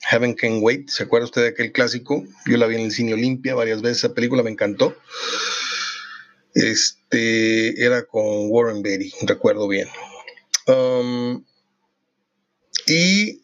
Heaven 0.00 0.34
Can 0.34 0.58
Wait. 0.62 0.88
¿Se 0.88 1.04
acuerda 1.04 1.26
usted 1.26 1.42
de 1.42 1.48
aquel 1.48 1.72
clásico? 1.72 2.24
Yo 2.46 2.56
la 2.56 2.66
vi 2.66 2.76
en 2.76 2.82
el 2.82 2.92
cine 2.92 3.14
Olimpia 3.14 3.54
varias 3.54 3.82
veces. 3.82 3.98
Esa 3.98 4.14
película 4.14 4.42
me 4.42 4.50
encantó. 4.50 4.96
Este 6.54 7.84
era 7.84 8.04
con 8.06 8.50
Warren 8.50 8.82
Beatty, 8.82 9.12
recuerdo 9.22 9.68
bien. 9.68 9.88
Um, 10.66 11.44
y 12.86 13.42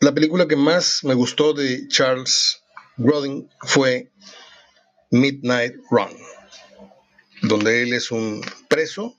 la 0.00 0.14
película 0.14 0.46
que 0.46 0.56
más 0.56 1.02
me 1.02 1.14
gustó 1.14 1.54
de 1.54 1.88
Charles 1.88 2.62
Grodin 2.96 3.48
fue 3.62 4.10
Midnight 5.10 5.74
Run, 5.90 6.16
donde 7.42 7.82
él 7.82 7.94
es 7.94 8.10
un 8.10 8.42
preso 8.68 9.14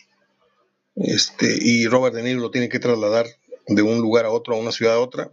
este, 0.98 1.58
y 1.62 1.86
Robert 1.88 2.16
De 2.16 2.24
Niro 2.24 2.40
lo 2.40 2.52
tiene 2.52 2.70
que 2.70 2.80
trasladar 2.80 3.28
de 3.68 3.82
un 3.84 4.00
lugar 4.00 4.26
a 4.26 4.32
otro, 4.32 4.56
a 4.56 4.60
una 4.60 4.72
ciudad 4.72 4.96
a 4.96 5.00
otra, 5.00 5.32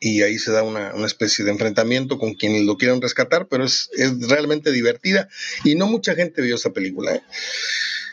y 0.00 0.22
ahí 0.22 0.38
se 0.38 0.52
da 0.52 0.62
una, 0.62 0.92
especie 1.06 1.44
de 1.44 1.50
enfrentamiento 1.50 2.18
con 2.18 2.34
quienes 2.34 2.62
lo 2.64 2.76
quieran 2.76 3.00
rescatar, 3.00 3.48
pero 3.48 3.64
es, 3.64 3.90
realmente 4.28 4.72
divertida 4.72 5.28
y 5.64 5.74
no 5.74 5.86
mucha 5.86 6.14
gente 6.14 6.42
vio 6.42 6.56
esa 6.56 6.70
película. 6.70 7.14
¿eh? 7.14 7.22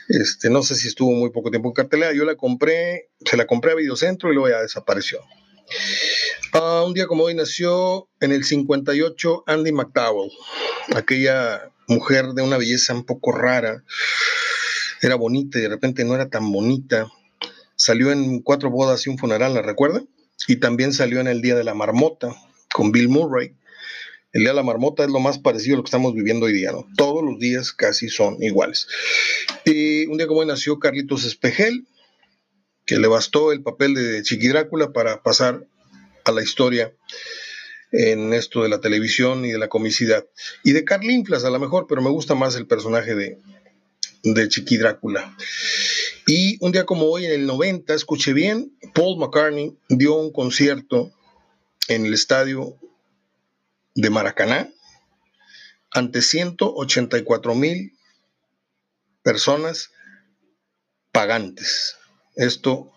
Este, 0.09 0.49
no 0.49 0.63
sé 0.63 0.75
si 0.75 0.87
estuvo 0.87 1.11
muy 1.11 1.31
poco 1.31 1.49
tiempo 1.49 1.69
en 1.69 1.73
cartelera, 1.73 2.13
yo 2.13 2.25
la 2.25 2.35
compré, 2.35 3.09
se 3.25 3.37
la 3.37 3.47
compré 3.47 3.71
a 3.71 3.75
Videocentro 3.75 4.31
y 4.31 4.35
luego 4.35 4.49
ya 4.49 4.61
desapareció. 4.61 5.19
Ah, 6.51 6.83
un 6.85 6.93
día 6.93 7.07
como 7.07 7.23
hoy 7.23 7.33
nació 7.33 8.07
en 8.19 8.31
el 8.31 8.43
58 8.43 9.43
Andy 9.47 9.71
McDowell, 9.71 10.31
aquella 10.95 11.71
mujer 11.87 12.27
de 12.33 12.41
una 12.41 12.57
belleza 12.57 12.93
un 12.93 13.05
poco 13.05 13.31
rara. 13.31 13.83
Era 15.01 15.15
bonita 15.15 15.59
y 15.59 15.63
de 15.63 15.69
repente 15.69 16.05
no 16.05 16.15
era 16.15 16.29
tan 16.29 16.51
bonita. 16.51 17.07
Salió 17.75 18.11
en 18.11 18.41
Cuatro 18.41 18.69
bodas 18.69 19.05
y 19.05 19.09
un 19.09 19.17
funeral, 19.17 19.53
¿la 19.53 19.61
recuerda? 19.61 20.03
Y 20.47 20.57
también 20.57 20.93
salió 20.93 21.19
en 21.19 21.27
El 21.27 21.41
Día 21.41 21.55
de 21.55 21.63
la 21.63 21.73
Marmota 21.73 22.35
con 22.73 22.91
Bill 22.91 23.09
Murray. 23.09 23.55
El 24.33 24.41
Día 24.41 24.49
de 24.49 24.55
la 24.55 24.63
Marmota 24.63 25.03
es 25.03 25.09
lo 25.11 25.19
más 25.19 25.37
parecido 25.37 25.75
a 25.75 25.77
lo 25.77 25.83
que 25.83 25.89
estamos 25.89 26.13
viviendo 26.13 26.47
hoy 26.47 26.53
día, 26.53 26.71
¿no? 26.71 26.87
Todos 26.97 27.23
los 27.23 27.39
días 27.39 27.71
casi 27.71 28.09
son 28.09 28.41
iguales. 28.41 28.87
Y 29.63 30.07
un 30.07 30.17
día 30.17 30.27
como 30.27 30.39
hoy 30.39 30.47
nació 30.47 30.79
Carlitos 30.79 31.23
Espejel, 31.23 31.85
que 32.85 32.97
le 32.97 33.07
bastó 33.07 33.51
el 33.51 33.61
papel 33.61 33.93
de 33.93 34.23
Chiqui 34.23 34.47
Drácula 34.47 34.91
para 34.91 35.21
pasar 35.21 35.65
a 36.25 36.31
la 36.31 36.41
historia 36.41 36.93
en 37.91 38.33
esto 38.33 38.63
de 38.63 38.69
la 38.69 38.81
televisión 38.81 39.45
y 39.45 39.51
de 39.51 39.59
la 39.59 39.69
comicidad. 39.69 40.25
Y 40.63 40.71
de 40.71 40.83
Inflas 41.03 41.45
a 41.45 41.51
lo 41.51 41.59
mejor, 41.59 41.85
pero 41.87 42.01
me 42.01 42.09
gusta 42.09 42.33
más 42.33 42.55
el 42.55 42.65
personaje 42.65 43.13
de, 43.13 43.37
de 44.23 44.47
Chiqui 44.47 44.77
Drácula. 44.77 45.35
Y 46.25 46.57
un 46.63 46.71
día 46.71 46.85
como 46.85 47.05
hoy, 47.05 47.25
en 47.25 47.31
el 47.31 47.45
90, 47.45 47.93
escuché 47.93 48.33
bien, 48.33 48.77
Paul 48.93 49.19
McCartney 49.19 49.77
dio 49.89 50.15
un 50.15 50.31
concierto 50.31 51.11
en 51.87 52.05
el 52.05 52.13
estadio 52.13 52.77
de 53.95 54.09
Maracaná 54.09 54.69
ante 55.91 56.21
184 56.21 57.55
mil 57.55 57.97
personas 59.21 59.91
pagantes. 61.11 61.97
Esto 62.35 62.91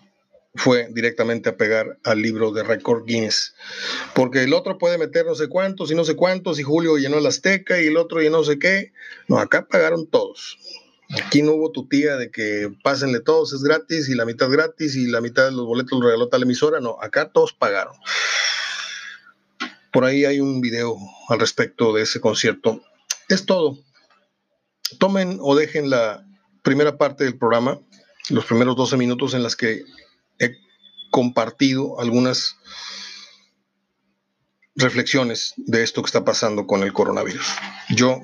fue 0.54 0.88
directamente 0.90 1.50
a 1.50 1.56
pegar 1.56 1.98
al 2.04 2.22
libro 2.22 2.50
de 2.50 2.62
récord 2.62 3.04
Guinness. 3.04 3.54
Porque 4.14 4.44
el 4.44 4.54
otro 4.54 4.78
puede 4.78 4.98
meter 4.98 5.26
no 5.26 5.34
sé 5.34 5.48
cuántos 5.48 5.90
y 5.90 5.94
no 5.94 6.04
sé 6.04 6.16
cuántos, 6.16 6.58
y 6.58 6.62
Julio 6.62 6.96
llenó 6.96 7.18
el 7.18 7.26
Azteca 7.26 7.80
y 7.80 7.86
el 7.86 7.96
otro 7.96 8.20
llenó 8.20 8.38
no 8.38 8.44
sé 8.44 8.58
qué. 8.58 8.92
No, 9.28 9.38
acá 9.38 9.66
pagaron 9.68 10.06
todos. 10.06 10.58
Aquí 11.24 11.42
no 11.42 11.52
hubo 11.52 11.70
tu 11.70 11.88
tía 11.88 12.16
de 12.16 12.30
que 12.30 12.72
pásenle 12.82 13.20
todos, 13.20 13.52
es 13.52 13.62
gratis 13.62 14.08
y 14.08 14.14
la 14.14 14.24
mitad 14.24 14.50
gratis 14.50 14.96
y 14.96 15.06
la 15.06 15.20
mitad 15.20 15.44
de 15.44 15.52
los 15.52 15.66
boletos 15.66 15.98
los 15.98 16.04
regaló 16.06 16.28
tal 16.28 16.42
emisora. 16.42 16.80
No, 16.80 16.98
acá 17.00 17.30
todos 17.30 17.52
pagaron. 17.52 17.94
Por 19.92 20.04
ahí 20.04 20.24
hay 20.24 20.40
un 20.40 20.60
video 20.60 20.96
al 21.28 21.38
respecto 21.38 21.92
de 21.92 22.02
ese 22.02 22.20
concierto. 22.20 22.82
Es 23.28 23.46
todo. 23.46 23.78
Tomen 24.98 25.38
o 25.40 25.54
dejen 25.56 25.90
la 25.90 26.26
primera 26.62 26.98
parte 26.98 27.24
del 27.24 27.38
programa 27.38 27.80
los 28.28 28.44
primeros 28.44 28.76
12 28.76 28.96
minutos 28.96 29.34
en 29.34 29.42
las 29.42 29.56
que 29.56 29.84
he 30.38 30.56
compartido 31.10 32.00
algunas 32.00 32.56
reflexiones 34.74 35.54
de 35.56 35.82
esto 35.82 36.02
que 36.02 36.06
está 36.06 36.24
pasando 36.24 36.66
con 36.66 36.82
el 36.82 36.92
coronavirus. 36.92 37.46
Yo 37.90 38.20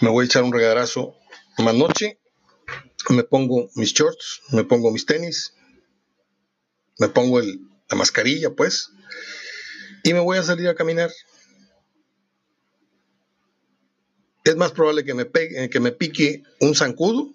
me, 0.00 0.10
voy 0.10 0.24
a 0.24 0.26
echar 0.26 0.42
un 0.42 0.52
regalazo 0.52 1.16
más 1.62 1.74
noche, 1.74 2.18
me 3.10 3.22
pongo 3.22 3.70
mis 3.74 3.92
shorts, 3.92 4.42
me 4.50 4.64
pongo 4.64 4.90
mis 4.90 5.06
tenis, 5.06 5.54
me 6.98 7.08
pongo 7.08 7.40
la 7.40 7.96
mascarilla, 7.96 8.50
pues, 8.54 8.90
y 10.02 10.12
me 10.12 10.20
voy 10.20 10.38
a 10.38 10.42
salir 10.42 10.68
a 10.68 10.74
caminar. 10.74 11.10
Es 14.44 14.56
más 14.56 14.72
probable 14.72 15.04
que 15.04 15.14
me, 15.14 15.26
pegue, 15.26 15.68
que 15.68 15.80
me 15.80 15.92
pique 15.92 16.42
un 16.60 16.74
zancudo 16.74 17.34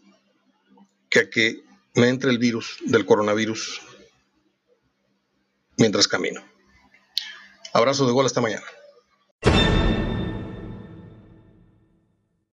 que 1.10 1.20
a 1.20 1.30
que 1.30 1.64
me 1.96 2.10
entre 2.10 2.32
el 2.32 2.40
virus 2.40 2.78
del 2.86 3.06
coronavirus 3.06 3.82
mientras 5.78 6.08
camino. 6.08 6.44
Abrazo 7.72 8.06
de 8.06 8.14
gol 8.14 8.26
hasta 8.26 8.42
mañana. 8.42 8.66